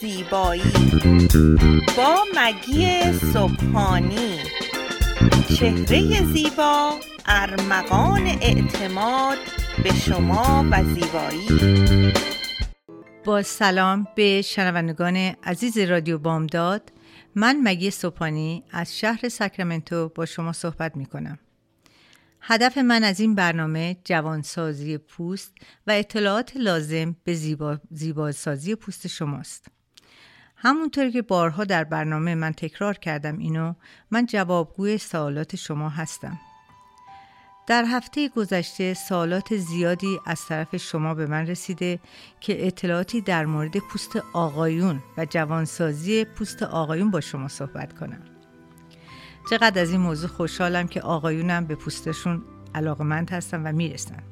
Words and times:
زیبایی. 0.00 0.72
با 1.96 2.16
مگی 2.36 3.12
صبحانی. 3.32 4.38
چهره 5.58 6.24
زیبا 6.32 6.92
ارمغان 7.26 8.26
اعتماد 8.26 9.38
به 9.84 9.94
شما 9.94 10.66
و 10.70 10.84
زیبایی. 10.84 12.12
با 13.24 13.42
سلام 13.42 14.06
به 14.16 14.42
شنوندگان 14.42 15.16
عزیز 15.42 15.78
رادیو 15.78 16.18
بامداد. 16.18 16.92
من 17.34 17.60
مگی 17.62 17.90
صبحانی 17.90 18.64
از 18.70 18.98
شهر 18.98 19.28
ساکرامنتو 19.28 20.08
با 20.08 20.26
شما 20.26 20.52
صحبت 20.52 20.96
می 20.96 21.06
کنم 21.06 21.38
هدف 22.40 22.78
من 22.78 23.04
از 23.04 23.20
این 23.20 23.34
برنامه 23.34 23.96
جوانسازی 24.04 24.98
پوست 24.98 25.54
و 25.86 25.90
اطلاعات 25.90 26.56
لازم 26.56 27.16
به 27.24 27.34
زیبا، 27.34 27.78
زیباسازی 27.90 28.74
پوست 28.74 29.06
شماست. 29.06 29.77
همونطور 30.60 31.10
که 31.10 31.22
بارها 31.22 31.64
در 31.64 31.84
برنامه 31.84 32.34
من 32.34 32.52
تکرار 32.52 32.94
کردم 32.94 33.38
اینو 33.38 33.74
من 34.10 34.26
جوابگوی 34.26 34.98
سوالات 34.98 35.56
شما 35.56 35.88
هستم. 35.88 36.38
در 37.66 37.84
هفته 37.84 38.28
گذشته 38.28 38.94
سوالات 38.94 39.56
زیادی 39.56 40.20
از 40.26 40.46
طرف 40.46 40.76
شما 40.76 41.14
به 41.14 41.26
من 41.26 41.46
رسیده 41.46 41.98
که 42.40 42.66
اطلاعاتی 42.66 43.20
در 43.20 43.46
مورد 43.46 43.78
پوست 43.78 44.16
آقایون 44.32 45.02
و 45.16 45.24
جوانسازی 45.24 46.24
پوست 46.24 46.62
آقایون 46.62 47.10
با 47.10 47.20
شما 47.20 47.48
صحبت 47.48 47.98
کنم. 47.98 48.20
چقدر 49.50 49.82
از 49.82 49.90
این 49.90 50.00
موضوع 50.00 50.30
خوشحالم 50.30 50.88
که 50.88 51.00
آقایونم 51.00 51.64
به 51.66 51.74
پوستشون 51.74 52.42
علاقمند 52.74 53.30
هستن 53.30 53.62
و 53.62 53.72
می‌رسن 53.72 54.22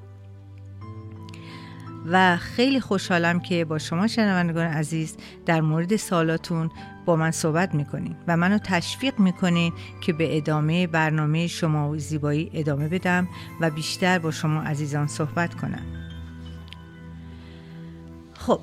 و 2.10 2.37
خیلی 2.37 2.80
خوشحالم 2.80 3.41
که 3.41 3.65
با 3.65 3.78
شما 3.78 4.07
شنوندگان 4.07 4.66
عزیز 4.66 5.16
در 5.46 5.60
مورد 5.60 5.96
سالاتون 5.96 6.71
با 7.04 7.16
من 7.16 7.30
صحبت 7.30 7.74
می‌کنین 7.74 8.16
و 8.26 8.37
منو 8.37 8.59
تشویق 8.59 9.18
می‌کنین 9.18 9.73
که 10.01 10.12
به 10.12 10.37
ادامه 10.37 10.87
برنامه 10.87 11.46
شما 11.46 11.90
و 11.90 11.99
زیبایی 11.99 12.51
ادامه 12.54 12.88
بدم 12.88 13.29
و 13.60 13.71
بیشتر 13.71 14.18
با 14.18 14.30
شما 14.30 14.62
عزیزان 14.62 15.07
صحبت 15.07 15.54
کنم. 15.54 15.82
خب 18.34 18.60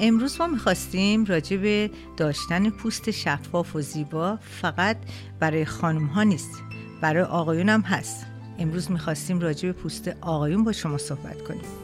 امروز 0.00 0.40
ما 0.40 0.46
می‌خواستیم 0.46 1.24
راجع 1.24 1.56
به 1.56 1.90
داشتن 2.16 2.70
پوست 2.70 3.10
شفاف 3.10 3.76
و 3.76 3.80
زیبا 3.80 4.38
فقط 4.42 4.96
برای 5.40 5.64
خانم 5.64 6.06
ها 6.06 6.22
نیست 6.22 6.62
برای 7.00 7.22
آقایون 7.22 7.68
هم 7.68 7.80
هست. 7.80 8.26
امروز 8.58 8.90
می‌خواستیم 8.90 9.40
راجع 9.40 9.68
به 9.68 9.72
پوست 9.72 10.08
آقایون 10.20 10.64
با 10.64 10.72
شما 10.72 10.98
صحبت 10.98 11.42
کنیم. 11.42 11.79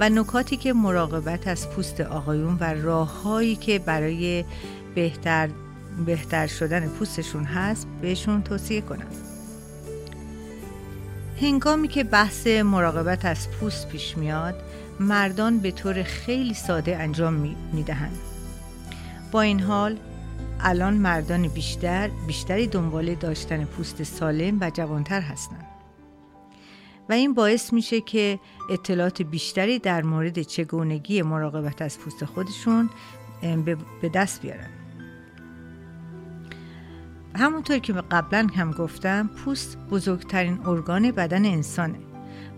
و 0.00 0.08
نکاتی 0.08 0.56
که 0.56 0.72
مراقبت 0.72 1.48
از 1.48 1.70
پوست 1.70 2.00
آقایون 2.00 2.56
و 2.60 2.64
راههایی 2.64 3.56
که 3.56 3.78
برای 3.78 4.44
بهتر 4.94 5.48
بهتر 6.06 6.46
شدن 6.46 6.88
پوستشون 6.88 7.44
هست 7.44 7.86
بهشون 8.02 8.42
توصیه 8.42 8.80
کنم 8.80 9.06
هنگامی 11.40 11.88
که 11.88 12.04
بحث 12.04 12.46
مراقبت 12.46 13.24
از 13.24 13.50
پوست 13.50 13.88
پیش 13.88 14.18
میاد 14.18 14.54
مردان 15.00 15.58
به 15.58 15.70
طور 15.70 16.02
خیلی 16.02 16.54
ساده 16.54 16.96
انجام 16.96 17.34
می 17.72 17.82
دهند. 17.82 18.18
با 19.32 19.40
این 19.40 19.60
حال 19.60 19.96
الان 20.60 20.94
مردان 20.94 21.48
بیشتر 21.48 22.10
بیشتری 22.26 22.66
دنبال 22.66 23.14
داشتن 23.14 23.64
پوست 23.64 24.02
سالم 24.02 24.60
و 24.60 24.70
جوانتر 24.70 25.20
هستند. 25.20 25.79
و 27.10 27.12
این 27.12 27.34
باعث 27.34 27.72
میشه 27.72 28.00
که 28.00 28.38
اطلاعات 28.70 29.22
بیشتری 29.22 29.78
در 29.78 30.02
مورد 30.02 30.42
چگونگی 30.42 31.22
مراقبت 31.22 31.82
از 31.82 31.98
پوست 31.98 32.24
خودشون 32.24 32.90
به 34.02 34.08
دست 34.14 34.42
بیارن. 34.42 34.68
همونطور 37.34 37.78
که 37.78 37.92
قبلا 37.92 38.46
هم 38.56 38.70
گفتم 38.70 39.30
پوست 39.36 39.78
بزرگترین 39.90 40.60
ارگان 40.66 41.10
بدن 41.10 41.44
انسانه 41.44 41.98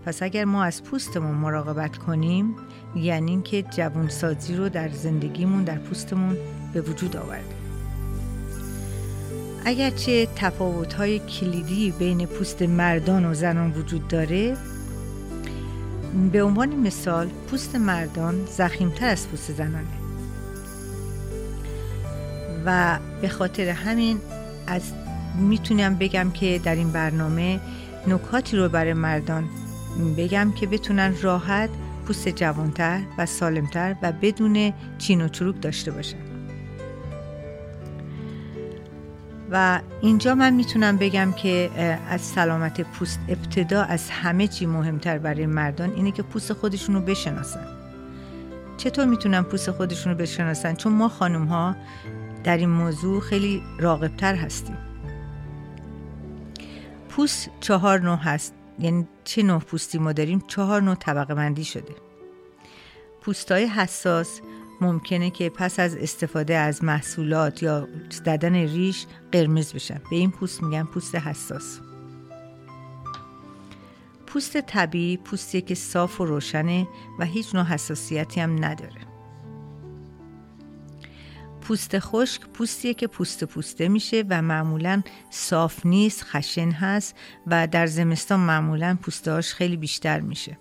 پس 0.05 0.23
اگر 0.23 0.45
ما 0.45 0.63
از 0.63 0.83
پوستمون 0.83 1.35
مراقبت 1.35 1.97
کنیم 1.97 2.55
یعنی 2.95 3.31
اینکه 3.31 3.61
جوانسازی 3.61 4.55
رو 4.55 4.69
در 4.69 4.89
زندگیمون 4.89 5.63
در 5.63 5.77
پوستمون 5.77 6.37
به 6.73 6.81
وجود 6.81 7.17
آوردیم 7.17 7.72
اگرچه 9.65 10.27
تفاوت‌های 10.35 11.19
کلیدی 11.19 11.91
بین 11.91 12.25
پوست 12.25 12.61
مردان 12.61 13.25
و 13.25 13.33
زنان 13.33 13.71
وجود 13.71 14.07
داره 14.07 14.57
به 16.31 16.43
عنوان 16.43 16.69
مثال 16.69 17.27
پوست 17.27 17.75
مردان 17.75 18.45
زخیمتر 18.45 19.07
از 19.07 19.27
پوست 19.27 19.51
زنانه. 19.51 19.87
و 22.65 22.99
به 23.21 23.29
خاطر 23.29 23.69
همین 23.69 24.19
از 24.67 24.81
می‌تونم 25.39 25.95
بگم 25.95 26.31
که 26.31 26.61
در 26.63 26.75
این 26.75 26.91
برنامه 26.91 27.59
نکاتی 28.07 28.57
رو 28.57 28.69
برای 28.69 28.93
مردان 28.93 29.49
بگم 30.17 30.51
که 30.51 30.67
بتونن 30.67 31.13
راحت 31.21 31.69
پوست 32.07 32.29
جوانتر 32.29 33.01
و 33.17 33.25
سالمتر 33.25 33.95
و 34.01 34.11
بدون 34.21 34.73
چین 34.97 35.21
و 35.21 35.27
چروک 35.27 35.61
داشته 35.61 35.91
باشن. 35.91 36.32
و 39.53 39.79
اینجا 40.01 40.35
من 40.35 40.53
می‌تونم 40.53 40.97
بگم 40.97 41.31
که 41.31 41.71
از 42.09 42.21
سلامت 42.21 42.81
پوست 42.81 43.19
ابتدا 43.27 43.83
از 43.83 44.09
همه 44.09 44.47
چی 44.47 44.65
مهمتر 44.65 45.17
برای 45.17 45.45
مردان 45.45 45.93
اینه 45.93 46.11
که 46.11 46.23
پوست 46.23 46.53
خودشون 46.53 46.95
رو 46.95 47.01
بشناسن. 47.01 47.67
چطور 48.77 49.05
می‌تونن 49.05 49.41
پوست 49.41 49.71
خودشون 49.71 50.13
رو 50.13 50.19
بشناسن؟ 50.19 50.75
چون 50.75 50.93
ما 50.93 51.09
خانم 51.09 51.45
ها 51.45 51.75
در 52.43 52.57
این 52.57 52.69
موضوع 52.69 53.21
خیلی 53.21 53.63
راقبتر 53.79 54.35
هستیم. 54.35 54.77
پوست 57.09 57.49
چهار 57.59 57.99
نوع 57.99 58.17
هست. 58.17 58.53
یعنی 58.79 59.07
چه 59.23 59.43
نوع 59.43 59.59
پوستی 59.59 59.97
ما 59.97 60.11
داریم؟ 60.11 60.43
چهار 60.47 60.81
نوع 60.81 60.95
طبقه 60.95 61.35
بندی 61.35 61.63
شده. 61.63 61.95
پوستای 63.21 63.65
حساس 63.65 64.41
ممکنه 64.83 65.29
که 65.29 65.49
پس 65.49 65.79
از 65.79 65.95
استفاده 65.95 66.55
از 66.55 66.83
محصولات 66.83 67.63
یا 67.63 67.87
زدن 68.09 68.55
ریش 68.55 69.05
قرمز 69.31 69.73
بشن. 69.73 70.01
به 70.09 70.15
این 70.15 70.31
پوست 70.31 70.63
میگن 70.63 70.83
پوست 70.83 71.15
حساس. 71.15 71.79
پوست 74.27 74.61
طبیعی 74.61 75.17
پوستی 75.17 75.61
که 75.61 75.75
صاف 75.75 76.21
و 76.21 76.25
روشنه 76.25 76.87
و 77.19 77.25
هیچ 77.25 77.55
نوع 77.55 77.63
حساسیتی 77.63 78.41
هم 78.41 78.65
نداره. 78.65 79.01
پوست 81.61 81.99
خشک 81.99 82.41
پوستیه 82.41 82.93
که 82.93 83.07
پوست 83.07 83.43
پوسته 83.43 83.87
میشه 83.87 84.23
و 84.29 84.41
معمولا 84.41 85.01
صاف 85.29 85.85
نیست 85.85 86.23
خشن 86.23 86.71
هست 86.71 87.15
و 87.47 87.67
در 87.67 87.87
زمستان 87.87 88.39
معمولا 88.39 88.97
پوستهاش 89.01 89.53
خیلی 89.53 89.77
بیشتر 89.77 90.19
میشه. 90.19 90.57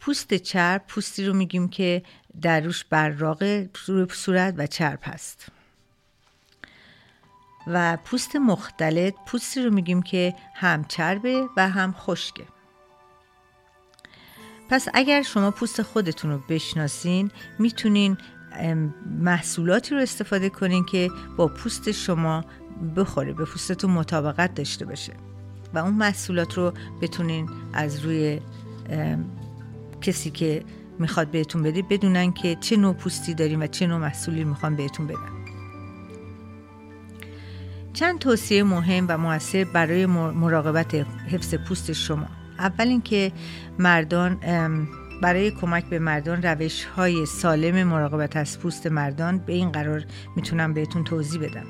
پوست 0.00 0.34
چرب 0.34 0.84
پوستی 0.88 1.26
رو 1.26 1.34
میگیم 1.34 1.68
که 1.68 2.02
در 2.42 2.60
روش 2.60 2.84
براق 2.84 3.44
صورت 4.12 4.54
و 4.56 4.66
چرب 4.66 4.98
هست. 5.02 5.46
و 7.66 7.96
پوست 8.04 8.36
مختلط 8.36 9.14
پوستی 9.26 9.62
رو 9.62 9.70
میگیم 9.70 10.02
که 10.02 10.34
هم 10.54 10.84
چربه 10.84 11.48
و 11.56 11.68
هم 11.68 11.92
خشکه. 11.92 12.44
پس 14.68 14.88
اگر 14.94 15.22
شما 15.22 15.50
پوست 15.50 15.82
خودتون 15.82 16.30
رو 16.30 16.38
بشناسین 16.48 17.30
می‌تونین 17.58 18.18
محصولاتی 19.06 19.94
رو 19.94 20.00
استفاده 20.00 20.48
کنین 20.48 20.84
که 20.84 21.10
با 21.36 21.48
پوست 21.48 21.90
شما 21.90 22.44
بخوره 22.96 23.32
به 23.32 23.44
پوستتون 23.44 23.90
مطابقت 23.90 24.54
داشته 24.54 24.84
باشه. 24.84 25.12
و 25.74 25.78
اون 25.78 25.94
محصولات 25.94 26.54
رو 26.54 26.72
بتونین 27.02 27.50
از 27.72 28.04
روی 28.04 28.40
کسی 30.00 30.30
که 30.30 30.62
می‌خواد 30.98 31.30
بهتون 31.30 31.62
بده 31.62 31.82
بدونن 31.82 32.32
که 32.32 32.56
چه 32.60 32.76
نوع 32.76 32.94
پوستی 32.94 33.34
داریم 33.34 33.60
و 33.60 33.66
چه 33.66 33.86
نوع 33.86 33.98
محصولی 33.98 34.44
می‌خوان 34.44 34.76
بهتون 34.76 35.06
بدن. 35.06 35.30
چند 37.92 38.18
توصیه 38.18 38.62
مهم 38.62 39.06
و 39.08 39.18
موثر 39.18 39.64
برای 39.64 40.06
مراقبت 40.06 40.94
حفظ 41.30 41.54
پوست 41.54 41.92
شما. 41.92 42.26
اول 42.58 42.88
اینکه 42.88 43.32
مردان 43.78 44.38
برای 45.22 45.50
کمک 45.50 45.84
به 45.84 45.98
مردان 45.98 46.42
روش 46.42 46.84
های 46.84 47.26
سالم 47.26 47.88
مراقبت 47.88 48.36
از 48.36 48.60
پوست 48.60 48.86
مردان 48.86 49.38
به 49.38 49.52
این 49.52 49.72
قرار 49.72 50.04
می‌تونم 50.36 50.74
بهتون 50.74 51.04
توضیح 51.04 51.40
بدم. 51.40 51.66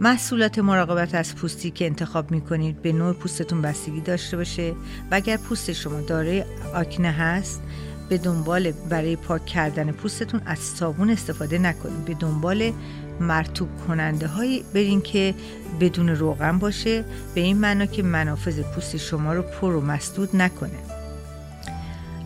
محصولات 0.00 0.58
مراقبت 0.58 1.14
از 1.14 1.34
پوستی 1.34 1.70
که 1.70 1.86
انتخاب 1.86 2.30
می‌کنید 2.30 2.82
به 2.82 2.92
نوع 2.92 3.12
پوستتون 3.12 3.62
بستگی 3.62 4.00
داشته 4.00 4.36
باشه 4.36 4.72
و 5.10 5.14
اگر 5.14 5.36
پوست 5.36 5.72
شما 5.72 6.00
دارای 6.00 6.44
آکنه 6.74 7.10
هست 7.10 7.62
به 8.08 8.18
دنبال 8.18 8.70
برای 8.70 9.16
پاک 9.16 9.46
کردن 9.46 9.92
پوستتون 9.92 10.40
از 10.46 10.58
صابون 10.58 11.10
استفاده 11.10 11.58
نکنید. 11.58 12.04
به 12.04 12.14
دنبال 12.14 12.72
مرتوب 13.20 13.68
کننده 13.88 14.26
هایی 14.26 14.64
برین 14.74 15.00
که 15.00 15.34
بدون 15.80 16.08
روغن 16.08 16.58
باشه. 16.58 17.04
به 17.34 17.40
این 17.40 17.58
معنا 17.58 17.86
که 17.86 18.02
منافذ 18.02 18.60
پوست 18.60 18.96
شما 18.96 19.34
رو 19.34 19.42
پر 19.42 19.74
و 19.74 19.80
مسدود 19.80 20.36
نکنه. 20.36 20.78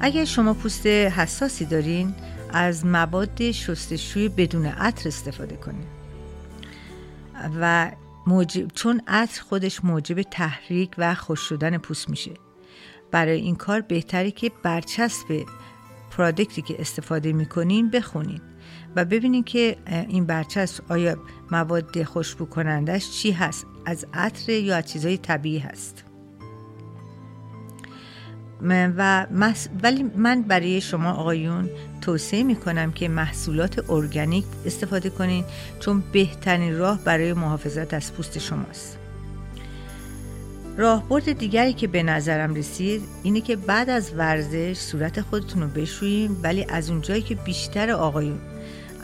اگر 0.01 0.25
شما 0.25 0.55
پوست 0.55 0.87
حساسی 0.87 1.65
دارین 1.65 2.15
از 2.53 2.87
مواد 2.87 3.51
شستشوی 3.51 4.29
بدون 4.29 4.67
عطر 4.67 5.09
استفاده 5.09 5.57
کنید. 5.57 6.00
و 7.61 7.91
موجب 8.27 8.69
چون 8.69 9.03
عطر 9.07 9.43
خودش 9.43 9.85
موجب 9.85 10.23
تحریک 10.23 10.95
و 10.99 11.15
خوش 11.15 11.41
شدن 11.41 11.79
پوست 11.79 12.09
میشه. 12.09 12.31
برای 13.11 13.41
این 13.41 13.57
کار 13.57 13.81
بهتری 13.81 14.31
که 14.31 14.51
برچسب 14.63 15.47
پرادکتی 16.11 16.63
که 16.63 16.81
استفاده 16.81 17.33
می‌کنین 17.33 17.91
بخونین 17.91 18.41
و 18.97 19.05
ببینین 19.05 19.45
که 19.45 19.77
این 20.09 20.27
برچسب 20.27 20.93
آیا 20.93 21.17
مواد 21.51 22.03
خوشبو 22.03 22.45
کنندش 22.45 23.11
چی 23.11 23.33
هست 23.33 23.67
از 23.87 24.07
عطر 24.15 24.53
یا 24.53 24.77
از 24.77 24.93
چیزهای 24.93 25.19
طبیعی 25.19 25.59
هست. 25.59 26.05
و 28.63 29.27
ولی 29.83 30.03
من 30.03 30.43
برای 30.43 30.81
شما 30.81 31.13
آقایون 31.13 31.71
توصیه 32.01 32.43
می 32.43 32.57
کنم 32.57 32.93
که 32.93 33.09
محصولات 33.09 33.91
ارگانیک 33.91 34.45
استفاده 34.67 35.11
کنین 35.11 35.45
چون 35.81 36.03
بهترین 36.13 36.79
راه 36.79 37.05
برای 37.05 37.33
محافظت 37.33 37.95
از 37.95 38.13
پوست 38.13 38.39
شماست. 38.39 38.99
راهبرد 40.77 41.33
دیگری 41.33 41.73
که 41.73 41.87
به 41.87 42.03
نظرم 42.03 42.55
رسید 42.55 43.03
اینه 43.23 43.41
که 43.41 43.57
بعد 43.57 43.91
از 43.91 44.13
ورزش 44.17 44.79
صورت 44.79 45.21
خودتون 45.21 45.63
رو 45.63 45.69
بشوییم 45.69 46.41
ولی 46.43 46.67
از 46.69 46.91
اونجایی 46.91 47.23
که 47.23 47.35
بیشتر 47.35 47.91
آقایون 47.91 48.39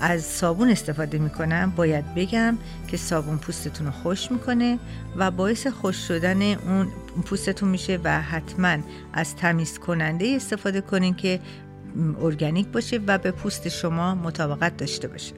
از 0.01 0.25
صابون 0.25 0.71
استفاده 0.71 1.19
می‌کنم 1.19 1.73
باید 1.77 2.15
بگم 2.15 2.59
که 2.89 2.97
صابون 2.97 3.39
پوستتون 3.39 3.87
رو 3.87 3.93
خوش 3.93 4.33
می‌کنه 4.33 4.79
و 5.17 5.31
باعث 5.31 5.67
خوش 5.67 5.97
شدن 5.97 6.43
اون 6.43 6.89
پوستتون 7.25 7.69
میشه 7.69 7.99
و 8.05 8.23
حتما 8.23 8.77
از 9.13 9.37
تمیز 9.37 9.79
کننده 9.79 10.33
استفاده 10.37 10.81
کنین 10.81 11.15
که 11.15 11.41
ارگانیک 12.21 12.69
باشه 12.69 13.01
و 13.07 13.19
به 13.19 13.31
پوست 13.31 13.69
شما 13.69 14.15
مطابقت 14.15 14.77
داشته 14.77 15.09
باشه. 15.09 15.35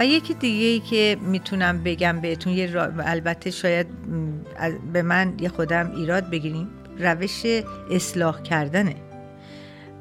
و 0.00 0.06
یکی 0.06 0.34
دیگه 0.34 0.66
ای 0.66 0.80
که 0.80 1.16
می‌تونم 1.20 1.82
بگم 1.82 2.20
بهتون 2.20 2.52
یه 2.52 2.92
البته 2.98 3.50
شاید 3.50 3.86
به 4.92 5.02
من 5.02 5.34
یه 5.40 5.48
خودم 5.48 5.92
ایراد 5.96 6.30
بگیریم 6.30 6.68
روش 6.98 7.42
اصلاح 7.90 8.42
کردنه. 8.42 8.96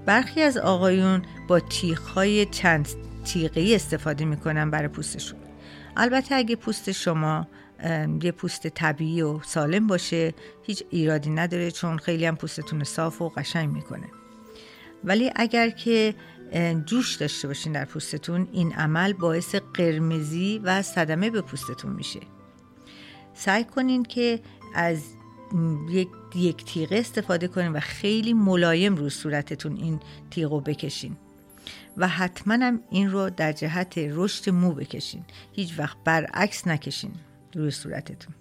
برخی 0.06 0.42
از 0.42 0.58
آقایون 0.58 1.22
با 1.48 1.60
تیغهای 1.60 2.46
چند 2.46 2.88
تیغه‌ای 3.25 3.75
استفاده 3.75 4.25
می‌کنن 4.25 4.72
برای 4.72 4.88
پوستشون. 4.88 5.40
البته 5.98 6.36
اگه 6.36 6.56
پوست 6.56 6.92
شما 6.92 7.48
یه 8.22 8.31
پوست 8.31 8.68
طبیعی 8.68 9.22
و 9.22 9.40
سالم 9.44 9.88
باشه 9.88 10.34
هیچ 10.64 10.84
ایرادی 10.90 11.30
نداره 11.30 11.72
چون 11.72 11.98
خیلی 11.98 12.25
هم 12.25 12.36
پوستتون 12.36 12.84
صاف 12.84 13.22
و 13.22 13.30
قشنگ 13.30 13.70
می‌کنه. 13.70 14.08
ولی 15.04 15.31
اگر 15.36 15.70
که 15.70 16.16
جوش 16.86 17.16
داشته 17.16 17.48
باشین 17.48 17.74
در 17.74 17.86
پوستتون 17.86 18.48
این 18.52 18.74
عمل 18.74 19.14
باعث 19.14 19.56
قرمزی 19.56 20.62
و 20.64 20.81
صدمه 20.81 21.30
به 21.30 21.42
پوستتون 21.42 21.94
میشه. 21.94 22.20
سعی 23.34 23.64
کنین 23.64 24.04
که 24.04 24.40
از 24.75 25.04
یک, 25.90 26.08
یک 26.36 26.66
تیغه 26.66 26.98
استفاده 26.98 27.48
کنین 27.48 27.72
و 27.72 27.80
خیلی 27.80 28.34
ملایم 28.34 28.96
رو 28.96 29.10
صورتتون 29.10 29.78
این 29.78 30.00
تیغو 30.31 30.62
بکشین. 30.62 31.18
و 31.98 32.08
حتما 32.08 32.54
هم 32.54 32.80
این 32.90 33.12
رو 33.12 33.30
در 33.30 33.52
جهت 33.52 33.94
رشد 33.98 34.50
مو 34.50 34.72
بکشین. 34.72 35.24
هیچ 35.52 35.80
وقت 35.80 35.98
برعکس 36.06 36.68
نکشین. 36.68 37.12
روی 37.55 37.71
صورتتون. 37.71 38.35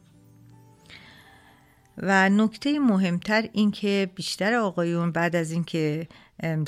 و 1.98 2.28
نکته 2.28 2.78
مهمتر 2.78 3.48
این 3.52 3.70
که 3.70 4.10
بیشتر 4.14 4.54
آقایون 4.54 5.12
بعد 5.12 5.36
از 5.36 5.50
اینکه 5.50 6.08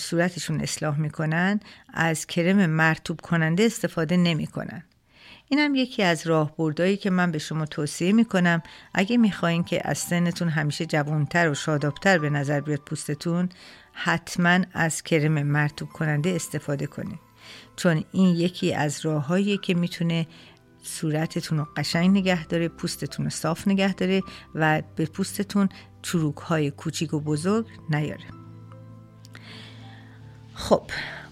صورتشون 0.01 0.61
اصلاح 0.61 1.01
می‌کنن 1.01 1.61
از 1.95 2.27
کرم 2.27 2.67
مرتوب 2.67 3.21
کننده 3.21 3.65
استفاده 3.65 4.17
نمی‌کنن. 4.17 4.83
این 5.49 5.61
هم 5.61 5.75
یکی 5.75 6.03
از 6.03 6.27
راهبردهایی 6.27 6.97
که 6.97 7.11
من 7.11 7.31
به 7.31 7.39
شما 7.39 7.67
توصیه 7.67 8.13
می‌کنم. 8.13 8.63
اگه 8.95 9.17
می‌خواین 9.17 9.65
که 9.65 9.89
از 9.89 9.99
سنتون 9.99 10.49
همیشه 10.49 10.87
جوانتر 10.87 11.51
و 11.51 11.55
شادابتر 11.55 12.19
به 12.19 12.31
نظر 12.31 12.61
بیاد 12.61 12.81
پوستتون 12.81 13.49
حتما 13.93 14.59
از 14.73 15.03
کرم 15.03 15.43
مرتوب 15.43 15.89
کننده 15.89 16.31
استفاده 16.31 16.87
کنید 16.87 17.19
چون 17.77 18.05
این 18.13 18.37
یکی 18.37 18.75
از 18.75 19.07
راههایی 19.07 19.59
که 19.59 19.75
می‌تونه 19.75 20.27
صورتتون 20.85 21.59
رو 21.59 21.67
قشنگ 21.77 22.11
نگه 22.11 22.47
داره 22.47 22.69
پوستتون 22.69 23.25
رو 23.25 23.31
صاف 23.31 23.69
نگه 23.69 23.95
داره 23.95 24.23
و 24.55 24.83
به 24.97 25.07
پوستتون 25.07 25.69
چروک 26.03 26.37
های 26.37 26.71
کوچیک 26.71 27.15
و 27.15 27.21
بزرگ 27.21 27.67
نیاره. 27.91 28.25
خب 30.55 30.83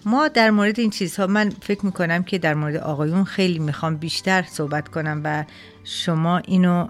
ما 0.05 0.27
در 0.27 0.51
مورد 0.51 0.79
این 0.79 0.89
چیزها 0.89 1.27
من 1.27 1.49
فکر 1.49 1.85
می‌کنم 1.85 2.23
که 2.23 2.37
در 2.37 2.53
مورد 2.53 2.75
آقایون 2.75 3.23
خیلی 3.23 3.59
می‌خوام 3.59 3.95
بیشتر 3.95 4.45
صحبت 4.49 4.87
کنم 4.87 5.21
و 5.23 5.45
شما 5.83 6.37
اینو 6.37 6.87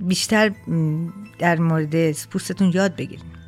بیشتر 0.00 0.52
در 1.38 1.58
مورد 1.58 2.12
پوستتون 2.26 2.70
یاد 2.74 2.96
بگیرید 2.96 3.38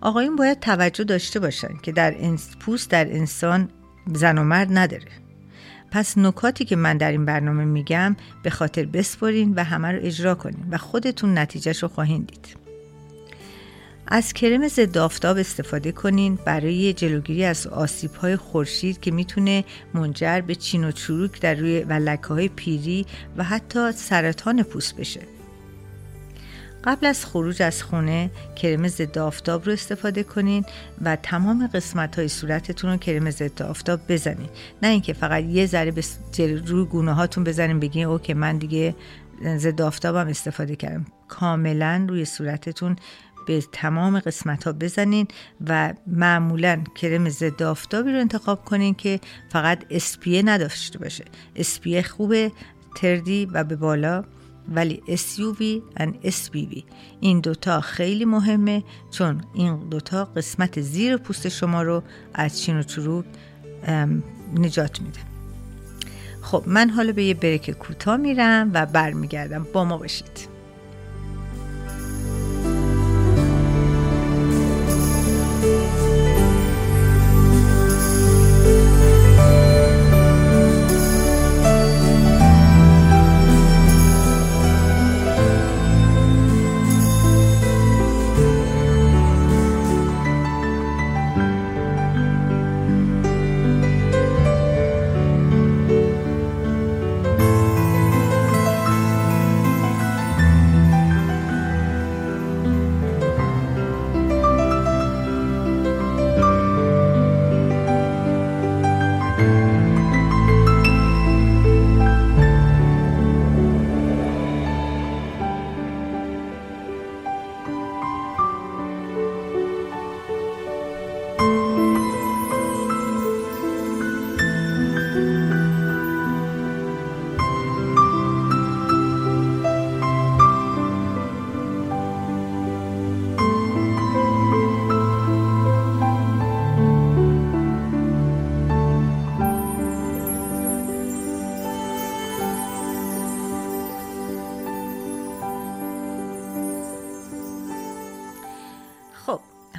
آقایون 0.00 0.36
باید 0.36 0.60
توجه 0.60 1.04
داشته 1.04 1.40
باشن 1.40 1.76
که 1.82 1.92
در 1.92 2.14
پوست 2.60 2.90
در 2.90 3.06
انسان 3.06 3.68
زن 4.06 4.38
و 4.38 4.44
مرد 4.44 4.68
نداره. 4.70 5.19
پس 5.90 6.18
نکاتی 6.18 6.64
که 6.64 6.76
من 6.76 6.96
در 6.96 7.10
این 7.10 7.24
برنامه 7.24 7.64
میگم 7.64 8.16
به 8.42 8.50
خاطر 8.50 8.84
بسپرین 8.84 9.54
و 9.54 9.64
همه 9.64 9.88
رو 9.92 9.98
اجرا 10.02 10.34
کنین 10.34 10.66
و 10.70 10.78
خودتون 10.78 11.38
نتیجهش 11.38 11.82
رو 11.82 11.88
خواهید 11.88 12.26
دید 12.26 12.60
از 14.12 14.32
کرم 14.32 14.68
ضد 14.68 14.98
آفتاب 14.98 15.36
استفاده 15.36 15.92
کنین 15.92 16.38
برای 16.44 16.92
جلوگیری 16.92 17.44
از 17.44 17.66
آسیب 17.66 18.14
های 18.14 18.36
خورشید 18.36 19.00
که 19.00 19.10
می‌تونه 19.10 19.64
منجر 19.94 20.40
به 20.40 20.54
چین 20.54 20.84
و 20.84 20.92
چروک 20.92 21.40
در 21.40 21.54
روی 21.54 21.80
و 21.80 21.92
لکه 21.92 22.26
های 22.26 22.48
پیری 22.48 23.06
و 23.36 23.44
حتی 23.44 23.92
سرطان 23.92 24.62
پوست 24.62 24.96
بشه. 24.96 25.20
قبل 26.84 27.06
از 27.06 27.26
خروج 27.26 27.62
از 27.62 27.82
خونه 27.82 28.30
کرم 28.56 28.88
ضد 28.88 29.18
آفتاب 29.18 29.66
رو 29.66 29.72
استفاده 29.72 30.22
کنین 30.22 30.64
و 31.02 31.16
تمام 31.16 31.66
قسمت 31.66 32.18
های 32.18 32.28
صورتتون 32.28 32.90
رو 32.90 32.96
کرم 32.96 33.30
ضد 33.30 33.62
آفتاب 33.62 34.00
بزنین. 34.08 34.48
نه 34.82 34.88
اینکه 34.88 35.12
فقط 35.12 35.44
یه 35.44 35.66
ذره 35.66 35.90
به 35.90 36.02
روی 36.66 36.84
گونه 36.84 37.12
هاتون 37.12 37.44
بزنین 37.44 37.80
بگین 37.80 38.06
اوکی 38.06 38.34
من 38.34 38.58
دیگه 38.58 38.94
ضد 39.56 39.82
آفتابم 39.82 40.28
استفاده 40.28 40.76
کردم. 40.76 41.06
کاملا 41.28 42.06
روی 42.08 42.24
صورتتون 42.24 42.96
به 43.46 43.62
تمام 43.72 44.20
قسمت 44.20 44.64
ها 44.64 44.72
بزنین 44.72 45.28
و 45.66 45.94
معمولا 46.06 46.84
کرم 46.94 47.28
ضد 47.28 47.62
آفتابی 47.62 48.12
رو 48.12 48.18
انتخاب 48.18 48.64
کنین 48.64 48.94
که 48.94 49.20
فقط 49.48 49.84
اسپیه 49.90 50.42
نداشته 50.42 50.98
باشه. 50.98 51.24
اسپیه 51.56 52.02
خوبه 52.02 52.52
تردی 52.94 53.46
و 53.46 53.64
به 53.64 53.76
بالا. 53.76 54.24
ولی 54.70 55.02
SUV 55.08 55.62
و 56.00 56.06
SPV 56.30 56.82
این 57.20 57.40
دوتا 57.40 57.80
خیلی 57.80 58.24
مهمه 58.24 58.82
چون 59.10 59.40
این 59.54 59.88
دوتا 59.88 60.24
قسمت 60.24 60.80
زیر 60.80 61.16
پوست 61.16 61.48
شما 61.48 61.82
رو 61.82 62.02
از 62.34 62.60
چین 62.60 62.78
و 62.78 62.82
چروک 62.82 63.24
نجات 64.54 65.00
میده. 65.00 65.20
خب 66.42 66.64
من 66.66 66.90
حالا 66.90 67.12
به 67.12 67.24
یه 67.24 67.34
بریک 67.34 67.70
کوتاه 67.70 68.16
میرم 68.16 68.70
و 68.74 68.86
برمیگردم. 68.86 69.66
با 69.72 69.84
ما 69.84 69.96
باشید. 69.98 70.59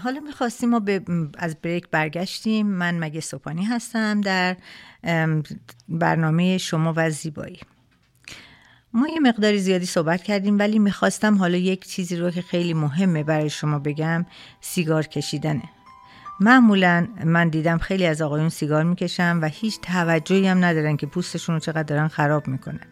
حالا 0.03 0.19
می‌خواستیم 0.19 0.69
ما 0.69 0.81
از 1.37 1.55
بریک 1.61 1.87
برگشتیم. 1.91 2.67
من 2.67 2.99
مگه 2.99 3.21
سوپانی 3.21 3.63
هستم 3.63 4.21
در 4.21 4.57
برنامه 5.89 6.57
شما 6.57 6.93
و 6.95 7.09
زیبایی. 7.09 7.59
ما 8.93 9.07
یه 9.07 9.19
مقداری 9.19 9.59
زیادی 9.59 9.85
صحبت 9.85 10.23
کردیم 10.23 10.59
ولی 10.59 10.79
می‌خواستم 10.79 11.37
حالا 11.37 11.57
یک 11.57 11.87
چیزی 11.87 12.15
رو 12.15 12.31
که 12.31 12.41
خیلی 12.41 12.73
مهمه 12.73 13.23
برای 13.23 13.49
شما 13.49 13.79
بگم 13.79 14.25
سیگار 14.61 15.07
کشیدنه. 15.07 15.63
معمولا 16.39 17.07
من 17.25 17.49
دیدم 17.49 17.77
خیلی 17.77 18.05
از 18.05 18.21
آقایون 18.21 18.49
سیگار 18.49 18.83
می‌کشن 18.83 19.37
و 19.37 19.45
هیچ 19.45 19.79
توجهی 19.81 20.47
هم 20.47 20.65
ندارن 20.65 20.97
که 20.97 21.07
پوستشون 21.07 21.55
رو 21.55 21.59
چقدر 21.59 21.83
دارن 21.83 22.07
خراب 22.07 22.47
می‌کنن. 22.47 22.90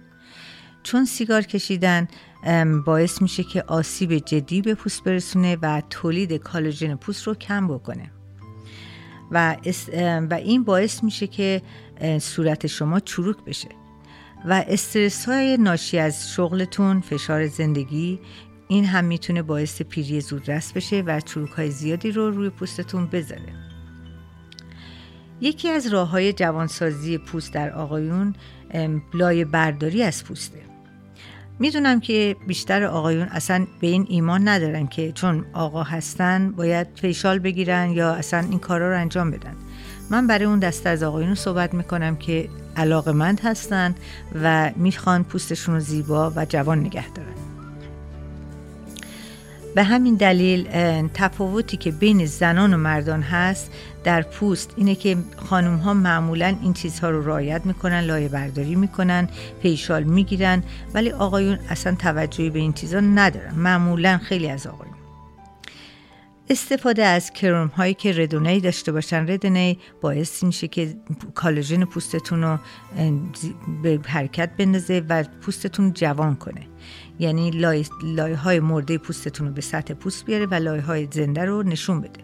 چون 0.83 1.05
سیگار 1.05 1.41
کشیدن 1.41 2.07
باعث 2.85 3.21
میشه 3.21 3.43
که 3.43 3.63
آسیب 3.67 4.17
جدی 4.17 4.61
به 4.61 4.73
پوست 4.75 5.03
برسونه 5.03 5.57
و 5.61 5.81
تولید 5.89 6.33
کالوژن 6.33 6.95
پوست 6.95 7.27
رو 7.27 7.35
کم 7.35 7.67
بکنه. 7.67 8.11
و, 9.31 9.57
و 10.29 10.33
این 10.33 10.63
باعث 10.63 11.03
میشه 11.03 11.27
که 11.27 11.61
صورت 12.19 12.67
شما 12.67 12.99
چروک 12.99 13.37
بشه. 13.45 13.69
و 14.45 14.65
استرس 14.67 15.25
های 15.25 15.57
ناشی 15.57 15.97
از 15.97 16.33
شغلتون 16.33 17.01
فشار 17.01 17.47
زندگی 17.47 18.19
این 18.67 18.85
هم 18.85 19.05
می‌تونه 19.05 19.41
باعث 19.41 19.81
پیری 19.81 20.21
زودرس 20.21 20.73
بشه 20.73 21.01
و 21.01 21.19
چروک 21.19 21.49
های 21.49 21.71
زیادی 21.71 22.11
رو 22.11 22.31
روی 22.31 22.49
پوستتون 22.49 23.07
بذاره. 23.07 23.53
یکی 25.41 25.69
از 25.69 25.87
راه 25.87 26.09
های 26.09 26.33
جوانسازی 26.33 27.17
پوست 27.17 27.53
در 27.53 27.71
آقایون 27.71 28.35
لایه 29.13 29.45
برداری 29.45 30.03
از 30.03 30.23
پوسته. 30.23 30.59
می‌دونم 31.59 31.99
که 31.99 32.35
بیشتر 32.47 32.83
آقایون 32.83 33.27
اصلا 33.27 33.67
به 33.81 33.87
این 33.87 34.05
ایمان 34.09 34.47
ندارن 34.47 34.87
که 34.87 35.11
چون 35.11 35.45
آقا 35.53 35.83
هستن 35.83 36.51
باید 36.51 36.87
فیشال 36.95 37.39
بگیرن 37.39 37.89
یا 37.91 38.13
اصلا 38.13 38.39
این 38.39 38.59
کارا 38.59 38.89
رو 38.91 38.99
انجام 38.99 39.31
بدن. 39.31 39.55
من 40.09 40.27
برای 40.27 40.45
اون 40.45 40.59
دسته 40.59 40.89
از 40.89 41.03
آقایون 41.03 41.35
صحبت 41.35 41.73
می‌کنم 41.73 42.15
که 42.15 42.49
علاقمند 42.77 43.39
هستن 43.39 43.95
و 44.43 44.71
می‌خوان 44.75 45.23
پوستشون 45.23 45.75
رو 45.75 45.79
زیبا 45.81 46.33
و 46.35 46.45
جوان 46.45 46.79
نگه 46.79 47.09
دارن. 47.09 47.48
به 49.75 49.83
همین 49.83 50.15
دلیل 50.15 50.67
تفاوتی 51.13 51.77
که 51.77 51.91
بین 51.91 52.25
زنان 52.25 52.73
و 52.73 52.77
مردان 52.77 53.21
هست 53.21 53.71
در 54.03 54.21
پوست 54.21 54.73
اینه 54.77 54.95
که 54.95 55.17
خانم 55.49 55.77
ها 55.77 55.93
معمولا 55.93 56.55
این 56.61 56.73
چیزها 56.73 57.09
رو 57.09 57.27
رعایت 57.27 57.65
می‌کنن 57.65 57.99
لایه 57.99 58.29
برداری 58.29 58.75
می‌کنن 58.75 59.27
فیشال 59.61 60.03
می‌گیرن 60.03 60.63
ولی 60.93 61.11
آقایون 61.11 61.59
اصلا 61.69 61.95
توجهی 61.95 62.49
به 62.49 62.59
این 62.59 62.73
چیزها 62.73 62.99
ندارن. 62.99 63.55
معمولا 63.55 64.17
خیلی 64.17 64.49
از 64.49 64.67
آقایون. 64.67 64.98
استفاده 66.49 67.03
از 67.03 67.33
کروم 67.33 67.67
هایی 67.67 67.93
که 67.93 68.11
ردونه 68.11 68.59
داشته 68.59 68.91
باشن. 68.91 69.31
ردونه 69.31 69.77
باعث 70.01 70.43
میشه 70.43 70.67
که 70.67 70.95
کالژن 71.35 71.85
پوستتون 71.85 72.43
رو 72.43 72.57
به 73.83 73.99
حرکت 74.05 74.49
بندازه 74.57 75.03
و 75.09 75.23
پوستتون 75.23 75.93
جوان 75.93 76.35
کنه. 76.35 76.67
یعنی 77.19 77.51
لایه 78.03 78.35
های 78.35 78.59
مرده 78.59 78.97
پوستتون 78.97 79.47
رو 79.47 79.53
به 79.53 79.61
سطح 79.61 79.93
پوست 79.93 80.25
بیاره 80.25 80.45
و 80.45 80.53
لایه 80.53 80.81
های 80.81 81.07
زنده 81.11 81.45
رو 81.45 81.63
نشون 81.63 82.01
بده. 82.01 82.21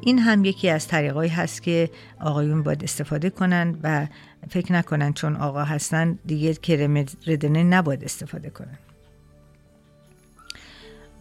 این 0.00 0.18
هم 0.18 0.44
یکی 0.44 0.68
از 0.68 0.88
طریقایی 0.88 1.30
هست 1.30 1.62
که 1.62 1.90
آقایون 2.20 2.62
باید 2.62 2.84
استفاده 2.84 3.30
کنن 3.30 3.78
و 3.82 4.06
فکر 4.50 4.72
نکنن 4.72 5.12
چون 5.12 5.36
آقا 5.36 5.64
هستن 5.64 6.18
دیگه 6.26 6.54
کرم 6.54 7.04
ردنه 7.26 7.62
نباید 7.62 8.04
استفاده 8.04 8.50
کنن. 8.50 8.78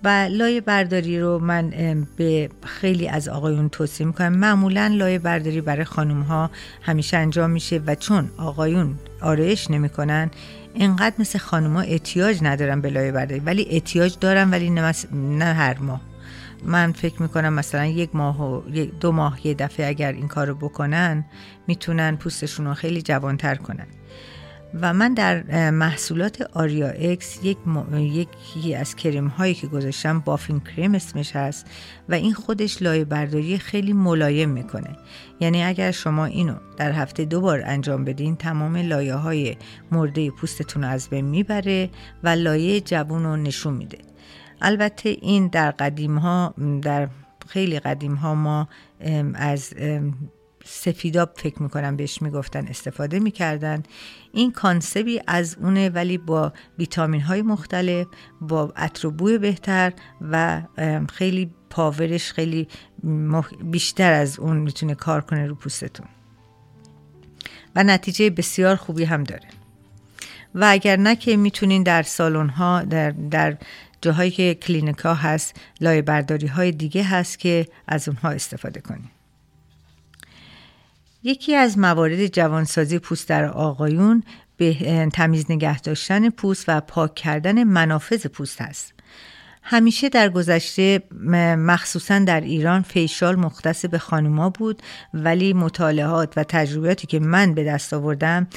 و 0.03 0.27
لایه 0.31 0.61
برداری 0.61 1.19
رو 1.19 1.39
من 1.39 1.73
به 2.17 2.49
خیلی 2.65 3.07
از 3.07 3.29
آقایون 3.29 3.69
توصیه 3.69 4.07
می‌کنم. 4.07 4.33
معمولا 4.33 4.87
لایه 4.93 5.19
برداری 5.19 5.61
برای 5.61 5.83
خانوم 5.85 6.21
ها 6.21 6.51
همیشه 6.81 7.17
انجام 7.17 7.49
میشه 7.49 7.81
و 7.85 7.95
چون 7.95 8.29
آقایون 8.37 8.95
آرایش 9.21 9.71
نمی‌کنن 9.71 10.31
اینقدر 10.73 11.15
مثل 11.19 11.39
خانوما 11.39 11.81
احتیاج 11.81 12.39
ندارن 12.41 12.81
به 12.81 12.89
لایه 12.89 13.11
برداری. 13.11 13.39
ولی 13.39 13.67
احتیاج 13.69 14.17
دارن 14.19 14.49
ولی 14.49 14.69
نه, 14.69 15.45
هر 15.45 15.77
ماه. 15.79 16.01
من 16.63 16.91
فکر 16.91 17.21
می‌کنم 17.21 17.53
مثلا 17.53 17.85
یک 17.85 18.15
ماه 18.15 18.41
و 18.41 18.61
دو 18.99 19.11
ماه 19.11 19.47
یه 19.47 19.53
دفعه 19.53 19.87
اگر 19.87 20.11
این 20.11 20.27
کارو 20.27 20.55
بکنن 20.55 21.25
می‌تونن 21.67 22.15
پوستشون 22.15 22.65
رو 22.65 22.73
خیلی 22.73 23.01
جوانتر 23.01 23.55
کنن. 23.55 23.87
و 24.81 24.93
من 24.93 25.13
در 25.13 25.69
محصولات 25.69 26.41
آریا 26.41 26.87
اکس 26.87 27.39
یک 27.43 27.57
یکی 27.93 28.75
از 28.75 28.95
کریم 28.95 29.27
هایی 29.27 29.53
که 29.53 29.67
گذاشتم 29.67 30.19
بافین 30.19 30.59
کریم 30.59 30.95
اسمش 30.95 31.35
هست 31.35 31.65
و 32.09 32.13
این 32.13 32.33
خودش 32.33 32.81
لایه 32.81 33.05
برداری 33.05 33.57
خیلی 33.57 33.93
ملایم 33.93 34.49
می‌کنه. 34.49 34.97
یعنی 35.39 35.63
اگر 35.63 35.91
شما 35.91 36.25
اینو 36.25 36.55
در 36.77 36.91
هفته 36.91 37.25
دو 37.25 37.41
بار 37.41 37.63
انجام 37.65 38.05
بدین 38.05 38.35
تمام 38.35 38.77
لایه 38.77 39.13
های 39.13 39.57
مرده 39.91 40.31
پوستتون 40.31 40.83
رو 40.83 40.89
از 40.89 41.09
بین 41.09 41.25
می‌بره 41.25 41.89
و 42.23 42.29
لایه 42.29 42.81
جوون 42.81 43.23
رو 43.23 43.35
نشون 43.35 43.73
میده. 43.73 43.97
البته 44.61 45.09
این 45.09 45.47
در 45.47 45.71
قدیم 45.71 46.17
ها 46.17 46.53
در 46.81 47.09
خیلی 47.47 47.79
قدیم 47.79 48.15
ها 48.15 48.35
ما 48.35 48.67
از 49.33 49.73
سفیداب 50.67 51.31
فکر 51.35 51.63
می‌کنم 51.63 51.95
بهش 51.95 52.21
می‌گفتن 52.21 52.67
استفاده 52.67 53.19
می‌کردن. 53.19 53.83
این 54.33 54.51
concept 54.51 55.12
ی 55.13 55.21
از 55.27 55.57
اونه 55.61 55.89
ولی 55.89 56.17
با 56.17 56.53
ویتامین 56.79 57.21
های 57.21 57.41
مختلف 57.41 58.07
با 58.41 58.73
عطر 58.77 59.03
و 59.03 59.12
بوی 59.12 59.37
بهتر 59.37 59.93
و 60.21 60.61
خیلی 61.13 61.51
power 61.69 62.14
ش 62.14 62.31
خیلی 62.31 62.67
بیشتر 63.63 64.13
از 64.13 64.39
اون 64.39 64.57
می‌تونه 64.57 64.95
کار 64.95 65.21
کنه 65.21 65.47
رو 65.47 65.55
پوستتون. 65.55 66.05
و 67.75 67.83
نتیجه 67.83 68.29
بسیار 68.29 68.75
خوبی 68.75 69.03
هم 69.03 69.23
داره. 69.23 69.47
و 70.55 70.65
اگر 70.69 70.97
نه 70.97 71.15
که 71.15 71.37
می‌تونین 71.37 71.83
در 71.83 72.03
سالن 72.03 72.49
ها 72.49 72.81
در, 72.81 73.11
در 73.11 73.57
جاهایی 74.01 74.31
که 74.31 74.55
کلینیک 74.55 74.97
ها 74.97 75.13
هست 75.13 75.55
لایه 75.81 76.01
برداری 76.01 76.47
های 76.47 76.71
دیگه 76.71 77.03
هست 77.03 77.39
که 77.39 77.67
از 77.87 78.07
اونها 78.07 78.29
استفاده 78.29 78.81
کنیم 78.81 79.11
یکی 81.27 81.55
از 81.55 81.77
موارد 81.77 82.27
جوانسازی 82.27 82.99
پوست 82.99 83.29
در 83.29 83.45
آقایون 83.45 84.23
به 84.57 85.09
تمیز 85.13 85.45
نگه 85.49 85.79
داشتن 85.79 86.29
پوست 86.29 86.65
و 86.67 86.81
پاک 86.81 87.15
کردن 87.15 87.63
منافذ 87.63 88.27
پوست 88.27 88.61
است. 88.61 88.93
همیشه 89.63 90.09
در 90.09 90.29
گذشته 90.29 91.03
مخصوصا 91.57 92.19
در 92.19 92.41
ایران 92.41 92.81
فیشال 92.81 93.35
مختص 93.35 93.85
به 93.85 93.97
خانوما 93.97 94.49
بود 94.49 94.81
ولی 95.13 95.53
مطالعات 95.53 96.33
و 96.37 96.43
تجربیاتی 96.43 97.07
که 97.07 97.19
من 97.19 97.53
به 97.53 97.63
دست 97.63 97.93
آوردم 97.93 98.47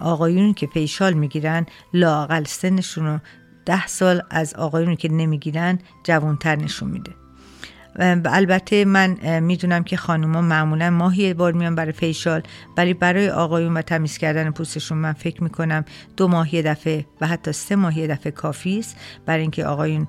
آقایون 0.00 0.54
که 0.54 0.66
فیشال 0.66 1.12
می‌گیرن 1.12 1.66
لاقل 1.94 2.44
سنشون 2.44 3.06
رو 3.06 3.18
ده 3.66 3.86
سال 3.86 4.22
از 4.30 4.54
آقایونی 4.54 4.96
که 4.96 5.12
نمی‌گیرن 5.12 5.78
جوانتر 6.04 6.56
نشون 6.56 6.90
میده 6.90 7.23
البته 8.24 8.84
من 8.84 9.40
می‌دونم 9.40 9.84
که 9.84 9.96
خانوما 9.96 10.40
معمولا 10.40 10.90
ماهی 10.90 11.34
بار 11.34 11.52
میان 11.52 11.74
برای 11.74 11.92
فیشال 11.92 12.42
ولی 12.76 12.94
برای 12.94 13.30
آقایون 13.30 13.76
و 13.76 13.82
تمیز 13.82 14.18
کردن 14.18 14.50
پوستشون 14.50 14.98
من 14.98 15.12
فکر 15.12 15.42
می‌کنم 15.42 15.84
دو 16.16 16.28
ماه 16.28 16.54
یه 16.54 16.62
دفعه 16.62 17.06
و 17.20 17.26
حتی 17.26 17.52
سه 17.52 17.76
ماه 17.76 17.98
یه 17.98 18.06
دفعه 18.06 18.32
کافی 18.32 18.78
است. 18.78 18.96
برای 19.26 19.40
اینکه 19.40 19.64
آقایون 19.66 20.06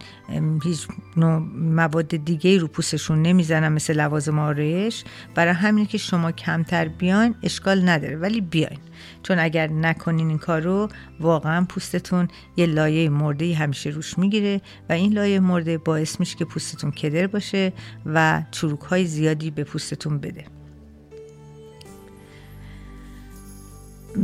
هیچ 0.63 0.87
نوع 1.17 1.39
مواد 1.55 2.07
دیگه 2.07 2.57
رو 2.57 2.67
پوستشون 2.67 3.21
نمی‌زنن 3.21 3.67
مثل 3.67 3.93
لوازم 3.93 4.39
آرایش. 4.39 5.03
برای 5.35 5.53
همین 5.53 5.85
که 5.85 5.97
شما 5.97 6.31
کمتر 6.31 6.87
بیاین 6.87 7.35
اشکال 7.43 7.89
نداره 7.89 8.15
ولی 8.15 8.41
بیاین. 8.41 8.79
چون 9.23 9.39
اگر 9.39 9.67
نکنین 9.67 10.27
این 10.27 10.37
کار 10.37 10.61
رو 10.61 10.89
واقعا 11.19 11.65
پوستتون 11.69 12.27
یه 12.57 12.65
لایه 12.65 13.09
مرده 13.09 13.55
همیشه 13.55 13.89
روش 13.89 14.17
می‌گیره 14.17 14.61
و 14.89 14.93
این 14.93 15.13
لایه 15.13 15.39
مرده 15.39 15.77
باعث 15.77 16.19
میشه 16.19 16.37
که 16.37 16.45
پوستتون 16.45 16.91
کدر 16.91 17.27
باشه 17.27 17.73
و 18.05 18.43
چروک 18.51 18.81
های 18.81 19.05
زیادی 19.05 19.51
به 19.51 19.63
پوستتون 19.63 20.17
بده. 20.17 20.45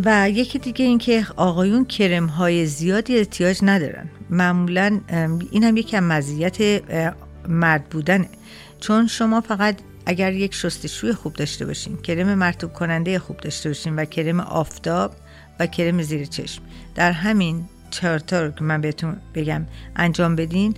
و 0.06 0.30
یکی 0.30 0.60
دیگه 0.60 0.86
این 0.86 0.98
که 0.98 1.28
آقایون 1.36 1.86
کرم 1.86 2.26
های 2.26 2.66
زیادی 2.66 3.18
احتیاج 3.18 3.60
ندارن. 3.64 4.10
معمولا 4.30 5.02
این 5.52 5.64
هم 5.64 5.78
یکی 5.78 5.98
از 5.98 6.04
مزیت 6.04 6.84
مرد 7.48 7.90
بودنه. 7.90 8.30
چون 8.80 9.08
شما 9.08 9.42
فقط 9.42 9.80
اگر 10.06 10.34
یک 10.34 10.54
شستشوی 10.54 11.14
خوب 11.14 11.34
داشته 11.34 11.66
باشین 11.66 11.98
کرم 11.98 12.34
مرتوب 12.34 12.74
کننده 12.74 13.20
خوب 13.20 13.38
داشته 13.38 13.70
باشین 13.70 13.96
و 13.96 14.06
کرم 14.06 14.40
آفتاب 14.40 15.16
و 15.60 15.68
کرم 15.68 16.02
زیر 16.02 16.26
چشم. 16.26 16.64
در 16.96 17.12
همین 17.12 17.66
چهارتا 17.90 18.42
رو 18.42 18.52
که 18.52 18.64
من 18.64 18.82
بهتون 18.82 19.18
بگم 19.36 19.68
انجام 19.96 20.36
بدین 20.36 20.76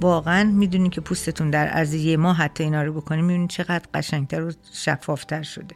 واقعا 0.00 0.44
می‌دونین 0.44 0.90
که 0.90 1.00
پوستتون 1.00 1.50
در 1.50 1.66
عرض 1.66 1.94
یه 1.94 2.16
ماه 2.16 2.36
حتی 2.36 2.64
اینا 2.64 2.82
رو 2.82 2.92
بکنین 2.92 3.24
می‌بینین 3.24 3.48
چقدر 3.48 3.84
قشنگتر 3.94 4.42
و 4.42 4.52
شفافتر 4.72 5.42
شده. 5.42 5.74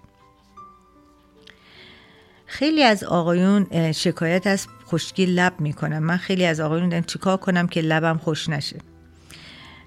خیلی 2.47 2.83
از 2.83 3.04
آقایون 3.04 3.92
شکایت 3.92 4.47
از 4.47 4.66
خشکی 4.87 5.26
لب 5.26 5.61
می‌کنن. 5.61 5.99
من 5.99 6.16
خیلی 6.16 6.47
از 6.47 6.61
آقایون 6.61 6.88
دیدم 6.88 7.02
چیکار 7.02 7.37
کنم 7.37 7.66
که 7.66 7.80
لبم 7.80 8.19
خوش 8.19 8.49
نشه. 8.49 8.76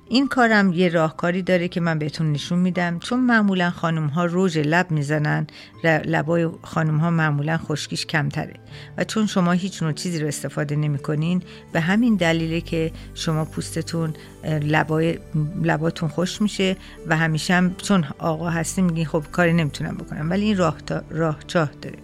این 0.09 0.27
کارم 0.27 0.73
یه 0.73 0.89
راهکاری 0.89 1.41
داره 1.41 1.67
که 1.67 1.81
من 1.81 1.99
بهتون 1.99 2.31
نشون 2.31 2.59
میدم. 2.59 2.99
چون 2.99 3.19
معمولا 3.19 3.69
خانم 3.69 4.07
ها 4.07 4.25
روژ 4.25 4.57
لب 4.57 4.91
می‌زنن 4.91 5.47
لبای 5.83 6.49
خانم 6.61 6.97
ها 6.97 7.09
معمولا 7.09 7.57
خشکیش 7.57 8.05
کمتره. 8.05 8.53
و 8.97 9.03
چون 9.03 9.25
شما 9.25 9.51
هیچ 9.51 9.83
نوع 9.83 9.91
چیزی 9.91 10.19
رو 10.19 10.27
استفاده 10.27 10.75
نمی‌کنین 10.75 11.43
به 11.73 11.79
همین 11.79 12.15
دلیله 12.15 12.61
که 12.61 12.91
شما 13.13 13.45
پوستتون 13.45 14.13
لبای 14.43 15.19
لباتون 15.63 16.09
خوش 16.09 16.41
میشه 16.41 16.75
و 17.07 17.17
همیشه 17.17 17.53
هم 17.53 17.75
چون 17.75 18.05
آقا 18.19 18.49
هستیم 18.49 18.85
میگین 18.85 19.05
خب 19.05 19.23
کاری 19.31 19.53
نمی‌تونم 19.53 19.95
بکنم. 19.95 20.29
ولی 20.29 20.45
این 20.45 20.57
راه, 20.57 20.77
راه 21.09 21.37
چاه 21.47 21.69
داره. 21.81 21.97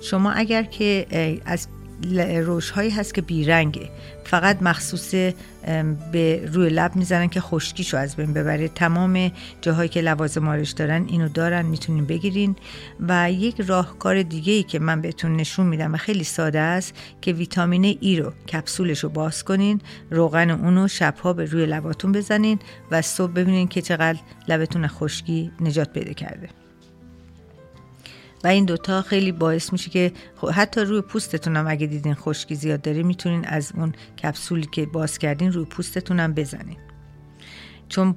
شما 0.00 0.32
اگر 0.32 0.62
که 0.62 1.06
از 1.46 1.68
روش 2.44 2.70
هایی 2.70 2.90
هست 2.90 3.14
که 3.14 3.22
بیرنگه. 3.22 3.90
فقط 4.24 4.62
مخصوص 4.62 5.14
به 6.12 6.50
روی 6.52 6.68
لب 6.68 6.96
می‌زنن 6.96 7.28
که 7.28 7.40
خشکیشو 7.40 7.96
از 7.96 8.16
بین 8.16 8.32
ببره. 8.32 8.68
تمام 8.68 9.32
جاهایی 9.60 9.88
که 9.88 10.00
لوازم 10.00 10.48
آرش 10.48 10.70
دارن 10.70 11.04
اینو 11.08 11.28
دارن 11.28 11.66
می‌تونین 11.66 12.04
بگیرین. 12.04 12.56
و 13.08 13.32
یک 13.32 13.60
راهکار 13.60 14.22
دیگه 14.22 14.52
ای 14.52 14.62
که 14.62 14.78
من 14.78 15.00
بهتون 15.00 15.36
نشون 15.36 15.66
میدم 15.66 15.94
و 15.94 15.96
خیلی 15.96 16.24
ساده 16.24 16.60
است 16.60 16.94
که 17.20 17.32
ویتامین 17.32 17.98
ای 18.00 18.20
رو 18.20 18.32
کپسولش 18.52 18.98
رو 18.98 19.08
باز 19.08 19.44
کنین 19.44 19.80
روغن 20.10 20.50
اونو 20.50 20.88
شبها 20.88 21.32
به 21.32 21.44
روی 21.44 21.66
لباتون 21.66 22.12
بزنین 22.12 22.58
و 22.90 23.02
صبح 23.02 23.32
ببینین 23.32 23.68
که 23.68 23.82
چقدر 23.82 24.18
لبتون 24.48 24.86
خشکی 24.86 25.52
نجات 25.60 25.92
پیدا 25.92 26.12
کرده. 26.12 26.48
و 28.46 28.48
این 28.48 28.64
دوتا 28.64 29.02
خیلی 29.02 29.32
باعث 29.32 29.72
میشه 29.72 29.90
که 29.90 30.12
حتی 30.54 30.80
روی 30.80 31.00
پوستتون 31.00 31.56
هم 31.56 31.66
اگه 31.68 31.86
دیدین 31.86 32.14
خشکی 32.14 32.54
زیاد 32.54 32.82
داره 32.82 33.02
می‌تونین 33.02 33.44
از 33.44 33.72
اون 33.76 33.92
کپسولی 34.22 34.66
که 34.72 34.86
باز 34.86 35.18
کردین 35.18 35.52
روی 35.52 35.64
پوستتون 35.64 36.20
هم 36.20 36.34
بزنین. 36.34 36.76
چون 37.88 38.14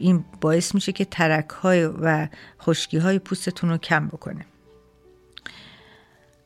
این 0.00 0.24
باعث 0.40 0.74
میشه 0.74 0.92
که 0.92 1.04
ترک 1.04 1.50
های 1.50 1.86
و 1.86 2.28
خشکی 2.60 2.98
های 2.98 3.18
پوستتون 3.18 3.70
رو 3.70 3.78
کم 3.78 4.08
بکنه. 4.08 4.46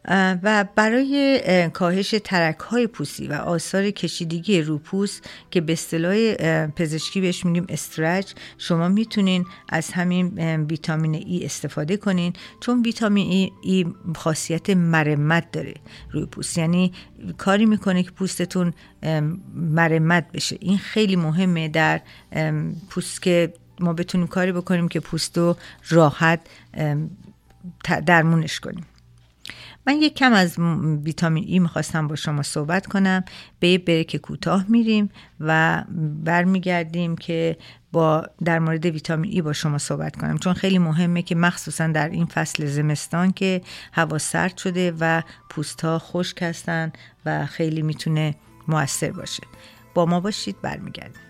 و 0.09 0.65
برای 0.77 1.71
کاهش 1.73 2.15
ترک 2.25 2.59
های 2.59 2.87
پوستی 2.87 3.27
و 3.27 3.33
آثار 3.33 3.91
کشیدگی 3.91 4.63
رو 4.63 4.79
پوست 4.79 5.29
که 5.51 5.61
به 5.61 5.73
اصطلاح 5.73 6.35
پزشکی 6.67 7.21
بهش 7.21 7.45
میگیم 7.45 7.67
استرچ 7.69 8.33
شما 8.59 8.89
می‌تونین 8.89 9.47
از 9.69 9.91
همین 9.91 10.39
ویتامین 10.71 11.15
ای 11.15 11.45
استفاده 11.45 11.97
کنین 11.97 12.33
چون 12.61 12.83
ویتامین 12.83 13.31
ای, 13.31 13.53
ای 13.63 13.87
خاصیت 14.17 14.71
مرمت 14.71 15.53
داره 15.53 15.75
روی 16.11 16.27
پوست. 16.27 16.59
یعنی 16.59 16.93
کاری 17.39 17.67
می‌کنه 17.67 18.03
که 18.03 18.11
پوستتون 18.11 18.73
مرمت 19.55 20.33
بشه. 20.33 20.57
این 20.61 20.79
خیلی 20.79 21.17
مهمه 21.17 21.69
در 21.69 22.01
پوست 22.91 23.23
که 23.23 23.53
ما 23.81 23.93
بتونیم 23.93 24.27
کاری 24.27 24.53
بکنیم 24.53 24.89
که 24.89 25.01
پوست 25.01 25.39
رو 25.39 25.57
راحت 25.89 26.41
درمونش 28.07 28.61
کنیم. 28.61 28.85
من 29.87 29.95
یک 29.95 30.15
کم 30.15 30.33
از 30.33 30.59
ویتامین 31.05 31.45
ای 31.47 31.59
می‌خواستم 31.59 32.09
با 32.09 32.17
شما 32.17 32.43
صحبت 32.43 32.87
کنم. 32.87 33.25
به 33.61 33.69
یه 33.69 33.79
بریک 33.79 34.17
کوتاه 34.17 34.65
میریم 34.69 35.11
و 35.41 35.85
برمیگردیم 36.25 37.17
که 37.17 37.57
با 37.93 38.27
در 38.45 38.59
مورد 38.59 38.87
ویتامین 38.87 39.33
ای 39.33 39.43
با 39.43 39.53
شما 39.53 39.79
صحبت 39.79 40.17
کنم. 40.17 40.39
چون 40.39 40.53
خیلی 40.53 40.79
مهمه 40.79 41.23
که 41.23 41.35
مخصوصا 41.35 41.87
در 41.87 42.09
این 42.09 42.27
فصل 42.27 42.67
زمستان 42.67 43.33
که 43.33 43.63
هوا 43.93 44.19
سرد 44.19 44.57
شده 44.57 44.93
و 45.01 45.23
پوست 45.51 45.81
ها 45.81 45.99
خشک 45.99 46.43
هستن 46.43 46.93
و 47.27 47.47
خیلی 47.47 47.83
می‌تونه 47.83 48.35
موثر 48.69 49.11
باشه. 49.11 49.43
با 49.95 50.07
ما 50.07 50.21
باشید 50.21 50.57
برمیگردیم. 50.63 51.24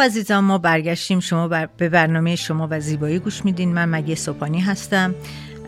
خب 0.00 0.04
عزیزان 0.04 0.44
ما 0.44 0.58
برگشتیم. 0.58 1.20
شما 1.20 1.48
به 1.48 1.88
برنامه 1.88 2.36
شما 2.36 2.68
و 2.70 2.80
زیبایی 2.80 3.18
گوش 3.18 3.44
میدین. 3.44 3.74
من 3.74 3.88
مگه 3.88 4.14
سوپانی 4.14 4.60
هستم. 4.60 5.14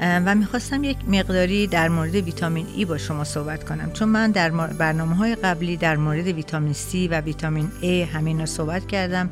و 0.01 0.35
می‌خواستم 0.35 0.85
یک 0.85 0.97
مقداری 1.09 1.67
در 1.67 1.89
مورد 1.89 2.15
ویتامین 2.15 2.67
ای 2.77 2.85
با 2.85 2.99
شما 2.99 3.25
صحبت 3.25 3.65
کنم. 3.65 3.93
چون 3.93 4.09
من 4.09 4.31
در 4.31 4.51
برنامه 4.51 5.17
های 5.17 5.35
قبلی 5.35 5.77
در 5.77 5.97
مورد 5.97 6.27
ویتامین 6.27 6.73
C 6.73 6.95
و 7.11 7.21
ویتامین 7.21 7.69
A 7.83 7.85
همین 7.85 8.41
رو 8.41 8.47
صحبت 8.47 8.87
کردم. 8.87 9.31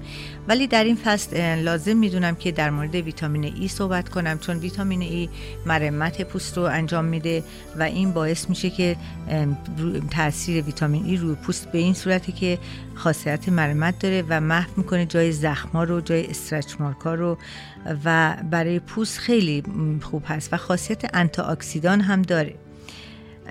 ولی 0.49 0.67
در 0.67 0.85
این 0.85 0.97
فصل 0.97 1.59
لازم 1.59 1.97
می‌دونم 1.97 2.35
که 2.35 2.53
در 2.53 2.71
مورد 2.71 2.95
ویتامین 2.95 3.45
ای 3.45 3.69
صحبت 3.69 4.09
کنم 4.09 4.39
چون 4.39 4.57
ویتامین 4.57 5.03
ای 5.03 5.29
مرمت 5.67 6.23
پوست 6.23 6.57
رو 6.57 6.63
انجام 6.63 7.05
میده 7.05 7.45
و 7.79 7.83
این 7.83 8.13
باعث 8.13 8.49
میشه 8.49 8.71
که 8.71 8.97
تاثیر 10.11 10.65
ویتامین 10.65 11.05
ای 11.05 11.17
روی 11.17 11.35
پوست 11.35 11.73
به 11.73 11.79
این 11.79 11.95
صورتی 11.95 12.33
که 12.33 12.59
خاصیت 12.95 13.49
مرمت 13.49 13.99
داره 13.99 14.25
و 14.29 14.41
محو 14.41 14.71
می‌کنه 14.77 15.07
جای 15.07 15.33
زخما 15.33 15.85
رو 15.85 16.01
جای 16.01 16.27
استرچ 16.27 16.75
مارکا 16.81 17.15
رو. 17.15 17.39
و 18.05 18.37
برای 18.51 18.79
پوست 18.79 19.19
خیلی 19.19 19.63
خوب 20.03 20.23
هست. 20.27 20.50
و 20.53 20.57
خاصیت 20.57 21.17
انتی 21.17 21.43
اکسیدان 21.43 22.01
هم 22.01 22.23
داره. 22.23 22.55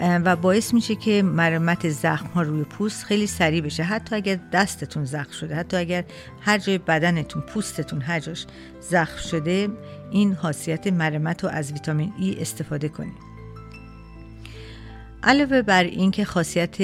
و 0.02 0.36
باعث 0.36 0.74
میشه 0.74 0.96
که 0.96 1.24
مرمت 1.24 1.90
زخم 1.90 2.28
ها 2.28 2.42
روی 2.42 2.64
پوست 2.64 3.04
خیلی 3.04 3.28
سریع 3.28 3.62
بشه. 3.62 3.84
حتی 3.84 4.16
اگر 4.16 4.40
دستتون 4.54 5.06
زخم 5.06 5.32
شده 5.32 5.56
حتی 5.56 5.78
اگر 5.78 6.04
هر 6.42 6.58
جای 6.58 6.78
بدنتون 6.78 7.42
پوستتون 7.42 8.02
هر 8.02 8.20
جاش 8.20 8.46
زخم 8.80 9.18
شده 9.18 9.70
این 10.12 10.36
خاصیت 10.36 10.88
مرمت 10.88 11.44
رو 11.44 11.50
از 11.50 11.72
ویتامین 11.72 12.14
ای 12.20 12.42
استفاده 12.42 12.90
کنید. 12.90 13.30
علاوه 15.24 15.62
بر 15.62 15.84
اینکه 15.84 16.26
خاصیت 16.26 16.80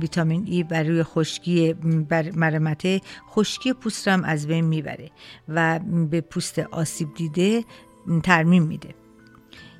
ویتامین 0.00 0.44
ای 0.46 0.62
بر 0.62 0.82
روی 0.82 1.02
خشکی 1.02 1.72
بر 2.08 2.30
مرمته 2.30 3.00
خشکی 3.30 3.72
پوست 3.72 4.08
هم 4.08 4.24
از 4.24 4.46
بین 4.46 4.64
می‌بره 4.64 5.10
و 5.48 5.78
به 6.10 6.20
پوست 6.20 6.58
آسیب 6.58 7.08
دیده 7.14 7.64
ترمیم 8.22 8.62
میده. 8.62 8.94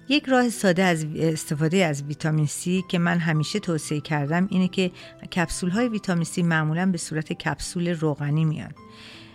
یک 0.09 0.25
راه 0.27 0.49
ساده 0.49 0.83
از 0.83 1.07
استفاده 1.17 1.85
از 1.85 2.03
ویتامین 2.03 2.47
C 2.47 2.87
که 2.89 2.99
من 2.99 3.19
همیشه 3.19 3.59
توصیه 3.59 4.01
کردم 4.01 4.47
اینه 4.51 4.69
که 4.69 4.91
کپسول 5.37 5.71
های 5.71 5.89
ویتامین 5.89 6.25
C 6.25 6.39
معمولا 6.39 6.87
به 6.87 6.99
صورت 6.99 7.33
کپسول 7.33 7.89
روغنی 7.89 8.45
میان. 8.45 8.75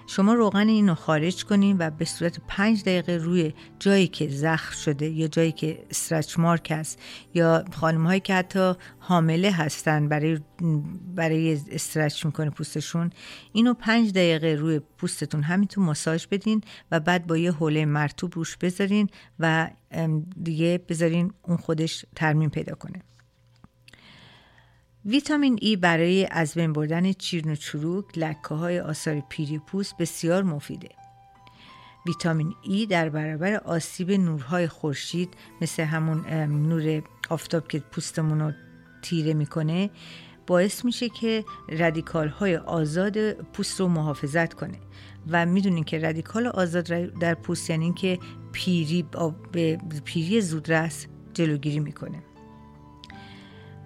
شما 0.07 0.33
روغن 0.33 0.67
این 0.67 0.89
رو 0.89 0.95
خارج 0.95 1.45
کنین 1.45 1.77
و 1.79 1.89
به 1.89 2.05
صورت 2.05 2.39
پنج 2.47 2.81
دقیقه 2.81 3.17
روی 3.17 3.53
جایی 3.79 4.07
که 4.07 4.27
زخم 4.29 4.75
شده 4.75 5.09
یا 5.09 5.27
جایی 5.27 5.51
که 5.51 5.85
استرچ 5.89 6.39
مارک 6.39 6.71
هست 6.71 6.99
یا 7.33 7.65
خانم 7.71 8.05
هایی 8.05 8.19
که 8.19 8.33
حتی 8.33 8.73
حامله 8.99 9.51
هستن 9.51 10.07
برای 10.09 10.39
برای 11.15 11.59
استرچ 11.71 12.25
می‌کنه 12.25 12.49
پوستشون 12.49 13.09
اینو 13.53 13.73
پنج 13.73 14.11
دقیقه 14.11 14.55
روی 14.55 14.79
پوستتون 14.79 15.43
همینطور 15.43 15.83
ماساژ 15.83 16.27
بدین 16.27 16.61
و 16.91 16.99
بعد 16.99 17.27
با 17.27 17.37
یه 17.37 17.51
حوله 17.51 17.85
مرتوب 17.85 18.35
روش 18.35 18.57
بذارین 18.57 19.09
و 19.39 19.69
دیگه 20.43 20.79
بذارین 20.89 21.33
اون 21.41 21.57
خودش 21.57 22.05
ترمیم 22.15 22.49
پیدا 22.49 22.75
کنه. 22.75 23.12
ویتامین 25.05 25.59
ای 25.61 25.75
برای 25.75 26.27
از 26.31 26.53
بین 26.53 26.73
بردن 26.73 27.13
چیرن 27.13 27.51
و 27.51 27.55
چروک 27.55 28.17
لکه 28.17 28.55
های 28.55 28.79
آثار 28.79 29.23
پیری 29.29 29.59
پوست 29.59 29.97
بسیار 29.97 30.43
مفیده. 30.43 30.89
ویتامین 32.05 32.53
ای 32.61 32.85
در 32.85 33.09
برابر 33.09 33.55
آسیب 33.55 34.11
نورهای 34.11 34.67
خورشید 34.67 35.33
مثل 35.61 35.83
همون 35.83 36.27
نور 36.45 37.03
آفتاب 37.29 37.67
که 37.67 37.79
پوستمون 37.79 38.39
رو 38.39 38.51
تیره 39.01 39.33
می‌کنه 39.33 39.89
باعث 40.47 40.85
میشه 40.85 41.09
که 41.09 41.45
رادیکال 41.69 42.27
های 42.27 42.57
آزاد 42.57 43.31
پوست 43.31 43.79
رو 43.79 43.87
محافظت 43.87 44.53
کنه 44.53 44.79
و 45.29 45.45
می‌دونین 45.45 45.83
که 45.83 45.99
رادیکال 45.99 46.47
آزاد 46.47 46.83
در 47.19 47.33
پوست 47.33 47.69
یعنی 47.69 47.93
که 47.93 48.19
پیری 48.51 49.05
پیری 50.05 50.41
زودرس 50.41 51.07
جلوگیری 51.33 51.79
می‌کنه 51.79 52.23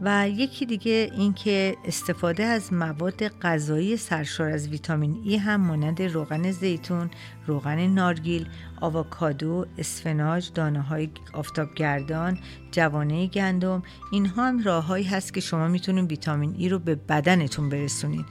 و 0.02 0.30
یکی 0.30 0.66
دیگه 0.66 1.12
اینکه 1.18 1.78
استفاده 1.86 2.44
از 2.44 2.74
مواد 2.74 3.28
غذایی 3.28 3.98
سرشار 3.98 4.50
از 4.50 4.68
ویتامین 4.68 5.22
ای 5.24 5.36
هم 5.38 5.62
مانند 5.62 6.02
روغن 6.02 6.52
زیتون، 6.52 7.10
روغن 7.48 7.88
نارگیل، 7.88 8.48
آووکادو، 8.82 9.66
اسفناج، 9.78 10.52
دانه 10.54 10.82
های 10.82 11.10
آفتابگردان، 11.34 12.38
جوانه 12.72 13.28
گندم 13.28 13.84
اینها 14.12 14.48
هم 14.48 14.64
راههایی 14.64 15.06
هست 15.06 15.34
که 15.34 15.40
شما 15.40 15.68
می‌تونید 15.68 16.10
ویتامین 16.10 16.56
ای 16.58 16.70
رو 16.70 16.80
به 16.80 16.96
بدنتون 16.96 17.70
برسونید 17.70 18.26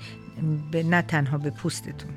به 0.71 0.83
نه 0.83 1.03
تنها 1.03 1.39
به 1.39 1.51
پوستتون. 1.51 2.11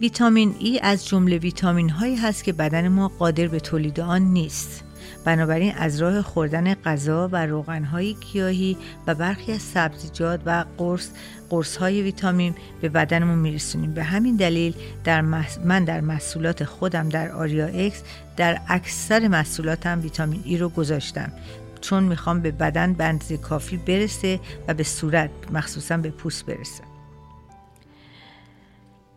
ویتامین 0.00 0.54
ای 0.58 0.80
از 0.82 1.06
جمله 1.06 1.38
ویتامین 1.38 1.90
هایی 1.90 2.16
هست 2.16 2.44
که 2.44 2.52
بدن 2.52 2.88
ما 2.88 3.08
قادر 3.08 3.48
به 3.48 3.60
تولید 3.60 4.00
آن 4.00 4.22
نیست. 4.22 4.84
بنابراین 5.24 5.74
از 5.74 6.02
راه 6.02 6.22
خوردن 6.22 6.74
غذا 6.74 7.28
و 7.32 7.46
روغنهای 7.46 8.14
گیاهی 8.14 8.76
و 9.06 9.14
برخی 9.14 9.52
از 9.52 9.62
سبزیجات 9.62 10.40
و 10.46 10.64
قرص 10.78 11.08
قرص 11.50 11.76
های 11.76 12.02
ویتامین 12.02 12.54
به 12.80 12.88
بدنمون 12.88 13.38
میرسونیم. 13.38 13.94
به 13.94 14.02
همین 14.02 14.36
دلیل 14.36 14.74
در 15.04 15.20
من 15.64 15.84
در 15.84 16.00
محصولات 16.00 16.64
خودم 16.64 17.08
در 17.08 17.32
آریا 17.32 17.66
X 17.66 18.02
در 18.36 18.60
اکثر 18.68 19.28
محصولاتم 19.28 20.00
ویتامین 20.02 20.42
E 20.44 20.58
رو 20.58 20.68
گذاشتم. 20.68 21.32
چون 21.80 22.02
می‌خوام 22.02 22.40
به 22.40 22.50
بدن 22.50 22.92
بنز 22.92 23.32
کافی 23.32 23.76
برسه 23.76 24.40
و 24.68 24.74
به 24.74 24.82
صورت 24.82 25.30
مخصوصا 25.52 25.96
به 25.96 26.10
پوست 26.10 26.46
برسه. 26.46 26.89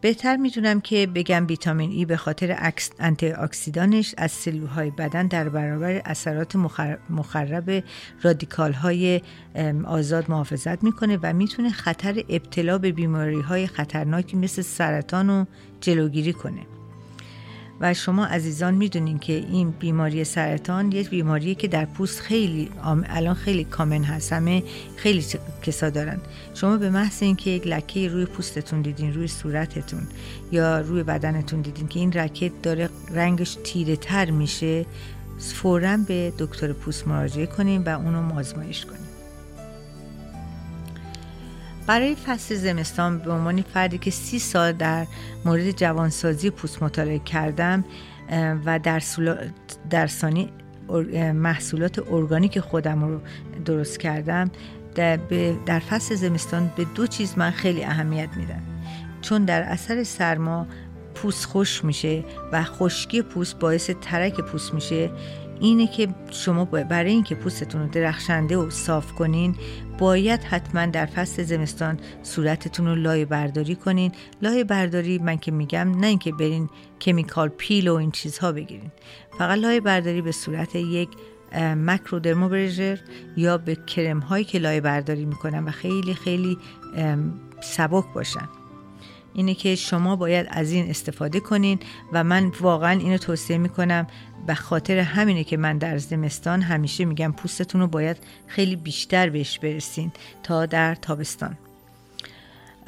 بهتر 0.03 0.37
می‌دونم 0.37 0.81
که 0.81 1.07
بگم 1.07 1.47
ویتامین 1.47 1.91
E 1.91 2.05
به 2.05 2.17
خاطر 2.17 2.71
انتی 2.99 3.27
اکسیدانش 3.27 4.15
از 4.17 4.31
سلولهای 4.31 4.91
بدن 4.91 5.27
در 5.27 5.49
برابر 5.49 6.01
اثرات 6.05 6.55
مخرب 7.09 7.83
رادیکال 8.21 8.73
های 8.73 9.21
آزاد 9.85 10.31
محافظت 10.31 10.83
می‌کنه 10.83 11.19
و 11.23 11.33
می‌تونه 11.33 11.69
خطر 11.69 12.23
ابتلا 12.29 12.77
به 12.77 12.91
بیماری 12.91 13.41
های 13.41 13.67
خطرناکی 13.67 14.37
مثل 14.37 14.61
سرطان 14.61 15.29
رو 15.29 15.45
جلوگیری 15.81 16.33
کنه. 16.33 16.61
و 17.83 17.93
شما 17.93 18.25
عزیزان 18.25 18.73
می‌دونین 18.73 19.19
که 19.19 19.33
این 19.33 19.71
بیماری 19.71 20.23
سرطان 20.23 20.91
یک 20.91 21.09
بیماریه 21.09 21.55
که 21.55 21.67
در 21.67 21.85
پوست 21.85 22.19
خیلی 22.19 22.69
الان 22.83 23.35
خیلی 23.35 23.63
کامن 23.63 24.03
هست. 24.03 24.33
همه 24.33 24.63
خیلی 24.95 25.25
کسا 25.61 25.89
دارن. 25.89 26.19
شما 26.53 26.77
به 26.77 26.89
محض 26.89 27.23
اینکه 27.23 27.49
یک 27.49 27.67
لکه 27.67 28.07
روی 28.07 28.25
پوستتون 28.25 28.81
دیدین 28.81 29.13
روی 29.13 29.27
صورتتون 29.27 30.07
یا 30.51 30.79
روی 30.79 31.03
بدنتون 31.03 31.61
دیدین 31.61 31.87
که 31.87 31.99
این 31.99 32.11
رکت 32.11 32.61
داره 32.61 32.89
رنگش 33.11 33.57
تیره 33.63 33.95
تر 33.95 34.31
میشه 34.31 34.85
فورا 35.39 35.97
به 35.97 36.33
دکتر 36.39 36.73
پوست 36.73 37.07
مراجعه 37.07 37.45
کنیم 37.45 37.83
و 37.85 37.89
اونو 37.89 38.21
مازمایش 38.21 38.85
کنیم 38.85 39.12
برای 41.87 42.15
فصل 42.15 42.55
زمستان 42.55 43.19
به 43.19 43.31
عنوان 43.31 43.61
فردی 43.61 43.97
که 43.97 44.11
سی 44.11 44.39
سال 44.39 44.71
در 44.71 45.07
مورد 45.45 45.71
جوانسازی 45.71 46.49
پوست 46.49 46.83
مطالعه 46.83 47.19
کردم 47.19 47.85
و 48.65 48.79
در, 48.79 49.01
در 49.89 50.07
ثانی 50.07 50.49
محصولات 51.33 52.11
ارگانیک 52.11 52.59
خودم 52.59 53.03
رو 53.03 53.19
درست 53.65 53.99
کردم. 53.99 54.51
در, 54.95 55.17
در 55.65 55.79
فصل 55.79 56.15
زمستان 56.15 56.71
به 56.75 56.85
دو 56.95 57.07
چیز 57.07 57.37
من 57.37 57.51
خیلی 57.51 57.83
اهمیت 57.83 58.29
میدم 58.35 58.61
چون 59.21 59.45
در 59.45 59.61
اثر 59.61 60.03
سرما 60.03 60.67
پوست 61.15 61.45
خوش 61.45 61.83
میشه 61.83 62.23
و 62.51 62.63
خشکی 62.63 63.21
پوست 63.21 63.59
باعث 63.59 63.89
ترک 64.01 64.41
پوست 64.41 64.73
میشه. 64.73 65.11
اینه 65.63 65.87
که 65.87 66.07
شما 66.31 66.65
برای 66.65 67.11
اینکه 67.11 67.35
پوستتون 67.35 67.81
رو 67.81 67.87
درخشنده 67.87 68.57
و 68.57 68.69
صاف 68.69 69.13
کنین 69.13 69.55
باید 69.99 70.43
حتما 70.43 70.85
در 70.85 71.05
فصل 71.05 71.43
زمستان 71.43 71.99
صورتتون 72.23 72.87
رو 72.87 72.95
لایه 72.95 73.25
برداری 73.25 73.75
کنین. 73.75 74.11
لایه 74.41 74.63
برداری 74.63 75.17
من 75.17 75.37
که 75.37 75.51
میگم 75.51 75.99
نه 75.99 76.07
اینکه 76.07 76.31
برین 76.31 76.69
کمیکال 77.01 77.49
پیل 77.49 77.87
و 77.87 77.93
این 77.93 78.11
چیزها 78.11 78.51
بگیرین. 78.51 78.91
فقط 79.37 79.57
لایه 79.57 79.81
برداری 79.81 80.21
به 80.21 80.31
صورت 80.31 80.75
یک 80.75 81.09
مکرو 81.61 82.19
درموبرژر 82.19 82.99
یا 83.37 83.57
به 83.57 83.75
کرم 83.75 84.19
هایی 84.19 84.45
که 84.45 84.59
لایه 84.59 84.81
برداری 84.81 85.25
می‌کنن 85.25 85.63
و 85.63 85.71
خیلی 85.71 86.13
خیلی 86.13 86.57
سبک 87.61 88.05
باشن. 88.13 88.49
اینه 89.33 89.53
که 89.53 89.75
شما 89.75 90.15
باید 90.15 90.47
از 90.49 90.71
این 90.71 90.89
استفاده 90.89 91.39
کنین 91.39 91.79
و 92.13 92.23
من 92.23 92.51
واقعا 92.61 92.91
اینو 92.91 93.17
توصیه 93.17 93.57
می‌کنم 93.57 94.07
به 94.47 94.55
خاطر 94.55 94.97
همینه 94.97 95.43
که 95.43 95.57
من 95.57 95.77
در 95.77 95.97
زمستان 95.97 96.61
همیشه 96.61 97.05
میگم 97.05 97.31
پوستتون 97.31 97.81
رو 97.81 97.87
باید 97.87 98.17
خیلی 98.47 98.75
بیشتر 98.75 99.29
بهش 99.29 99.59
برسین 99.59 100.11
تا 100.43 100.65
در 100.65 100.95
تابستان. 100.95 101.57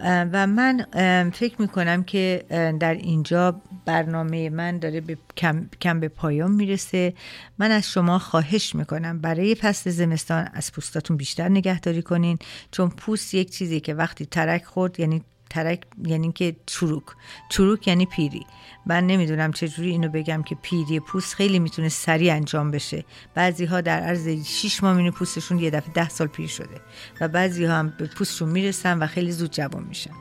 و 0.03 0.47
من 0.47 0.85
فکر 1.33 1.61
می‌کنم 1.61 2.03
که 2.03 2.45
در 2.79 2.93
اینجا 2.93 3.61
برنامه 3.85 4.49
من 4.49 4.79
داره 4.79 5.01
به 5.01 5.17
کم, 5.37 5.69
کم 5.81 5.99
به 5.99 6.07
پایان 6.07 6.51
می‌رسه. 6.51 7.13
من 7.57 7.71
از 7.71 7.89
شما 7.91 8.19
خواهش 8.19 8.75
می‌کنم 8.75 9.19
برای 9.19 9.55
فصل 9.55 9.89
زمستان 9.89 10.49
از 10.53 10.71
پوستاتون 10.71 11.17
بیشتر 11.17 11.49
نگهداری 11.49 12.01
کنین 12.01 12.37
چون 12.71 12.89
پوست 12.89 13.33
یک 13.33 13.49
چیزی 13.49 13.79
که 13.79 13.93
وقتی 13.93 14.25
ترک 14.25 14.63
خورد 14.63 14.99
یعنی 14.99 15.23
ترک 15.49 15.81
یعنی 16.05 16.31
که 16.31 16.55
چروک. 16.65 17.03
چروک 17.49 17.87
یعنی 17.87 18.05
پیری. 18.05 18.45
من 18.85 19.07
نمی‌دونم 19.07 19.51
چجوری 19.51 19.89
اینو 19.89 20.09
بگم 20.09 20.43
که 20.43 20.55
پیری 20.61 20.99
پوست 20.99 21.35
خیلی 21.35 21.59
می‌تونه 21.59 21.89
سریع 21.89 22.33
انجام 22.33 22.71
بشه. 22.71 23.05
بعضی 23.35 23.65
ها 23.65 23.81
در 23.81 23.99
عرض 23.99 24.27
6 24.27 24.83
ماه 24.83 24.97
مینو 24.97 25.11
پوستشون 25.11 25.59
یه 25.59 25.69
دفعه 25.69 25.93
10 25.93 26.09
سال 26.09 26.27
پیر 26.27 26.47
شده 26.47 26.81
و 27.21 27.27
بعضی 27.27 27.65
ها 27.65 27.73
هم 27.75 27.93
به 27.97 28.05
پوستشون 28.07 28.49
می‌رسن 28.49 28.99
و 28.99 29.07
خیلی 29.07 29.31
زود 29.31 29.51
جوان 29.51 29.83
میشن. 29.83 30.11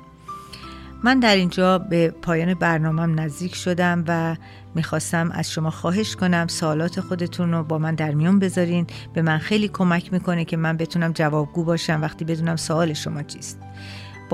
من 1.04 1.20
در 1.20 1.36
اینجا 1.36 1.78
به 1.78 2.10
پایان 2.10 2.54
برنامهم 2.54 3.20
نزدیک 3.20 3.54
شدم 3.54 4.04
و 4.08 4.36
می‌خواستم 4.74 5.30
از 5.30 5.52
شما 5.52 5.70
خواهش 5.70 6.16
کنم 6.16 6.46
سوالات 6.48 7.00
خودتون 7.00 7.52
رو 7.52 7.64
با 7.64 7.78
من 7.78 7.94
در 7.94 8.14
میون 8.14 8.38
بذارین. 8.38 8.86
به 9.14 9.22
من 9.22 9.38
خیلی 9.38 9.68
کمک 9.68 10.12
می‌کنه 10.12 10.44
که 10.44 10.56
من 10.56 10.76
بتونم 10.76 11.12
جوابگو 11.12 11.64
باشم 11.64 12.02
وقتی 12.02 12.24
بدونم 12.24 12.56
سوال 12.56 12.92
شما 12.92 13.22
چیست. 13.22 13.60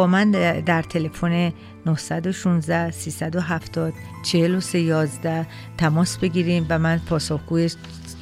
من 0.07 0.31
در 0.61 0.83
تلفن 0.83 1.53
916 1.87 2.91
370 2.91 3.93
4311 4.25 5.47
تماس 5.79 6.19
بگیریم 6.19 6.67
و 6.69 6.79
من 6.79 7.01
پاسخگوی 7.09 7.71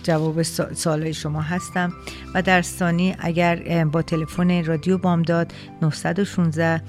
جواب 0.02 0.42
سوال 0.72 1.12
شما 1.12 1.40
هستم. 1.40 1.92
و 2.34 2.42
در 2.42 2.62
ثانی 2.62 3.14
اگر 3.18 3.84
با 3.84 4.02
تلفن 4.02 4.64
رادیو 4.64 4.98
بامداد 4.98 5.52
916 5.82 6.82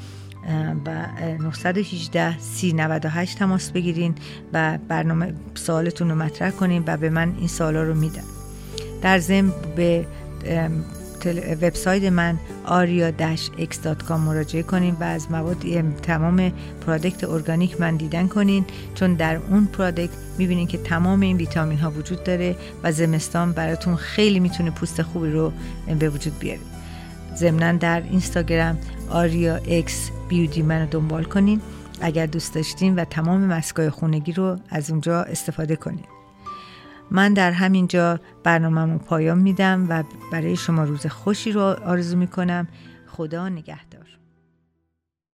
و 0.86 1.06
918 1.39 2.39
398 2.39 3.38
تماس 3.38 3.71
بگیرین 3.71 4.15
و 4.54 4.78
برنامه 4.88 5.34
سوالتون 5.56 6.10
رو 6.10 6.15
مطرح 6.15 6.52
کنین 6.52 6.84
و 6.88 6.97
به 6.97 7.10
من 7.10 7.36
این 7.38 7.47
سوالا 7.47 7.84
رو 7.84 7.93
میدن. 7.93 8.23
در 9.02 9.19
ضمن 9.19 9.52
به 9.75 10.06
وبسایت 11.28 12.04
من 12.04 12.40
aria-x.com 12.66 14.12
مراجعه 14.12 14.64
کنین 14.64 14.96
و 15.00 15.04
از 15.04 15.32
مواد 15.32 15.66
تمام 16.02 16.52
پرادکت 16.86 17.24
ارگانیک 17.24 17.82
من 17.82 17.96
دیدن 17.96 18.28
کنین 18.28 18.66
چون 18.96 19.14
در 19.14 19.36
اون 19.36 19.66
پرادکت 19.66 20.14
می‌بینین 20.38 20.68
که 20.68 20.78
تمام 20.78 21.20
این 21.20 21.38
ویتامین 21.38 21.80
ها 21.80 21.92
وجود 21.92 22.24
داره 22.24 22.56
و 22.84 22.92
زمستان 22.92 23.52
براتون 23.52 23.96
خیلی 23.96 24.40
می‌تونه 24.40 24.72
پوست 24.72 25.02
خوبی 25.02 25.32
رو 25.32 25.52
به 26.00 26.10
وجود 26.10 26.40
بیاره. 26.40 26.60
ضمنا 27.36 27.72
در 27.72 28.02
اینستاگرام 28.02 28.78
اکس 29.68 30.10
بیودی 30.30 30.62
من 30.62 30.82
رو 30.82 30.88
دنبال 30.92 31.24
کنین. 31.24 31.62
اگر 32.02 32.26
دوست 32.26 32.56
داشتین 32.56 32.96
و 32.96 33.06
تمام 33.06 33.42
مسکای 33.42 33.90
خونگی 33.90 34.32
رو 34.32 34.58
از 34.70 34.92
اونجا 34.92 35.24
استفاده 35.24 35.76
کنین. 35.76 36.19
من 37.12 37.34
در 37.34 37.52
همینجا 37.52 38.19
برنامه 38.43 38.98
پایان 38.98 39.38
میدم 39.38 39.86
و 39.89 40.04
برای 40.32 40.56
شما 40.56 40.84
روز 40.84 41.08
خوشی 41.08 41.52
رو 41.52 41.62
آرزو 41.62 42.17
می‌کنم. 42.17 42.67
خدا 43.08 43.50
نگهدار. 43.50 43.99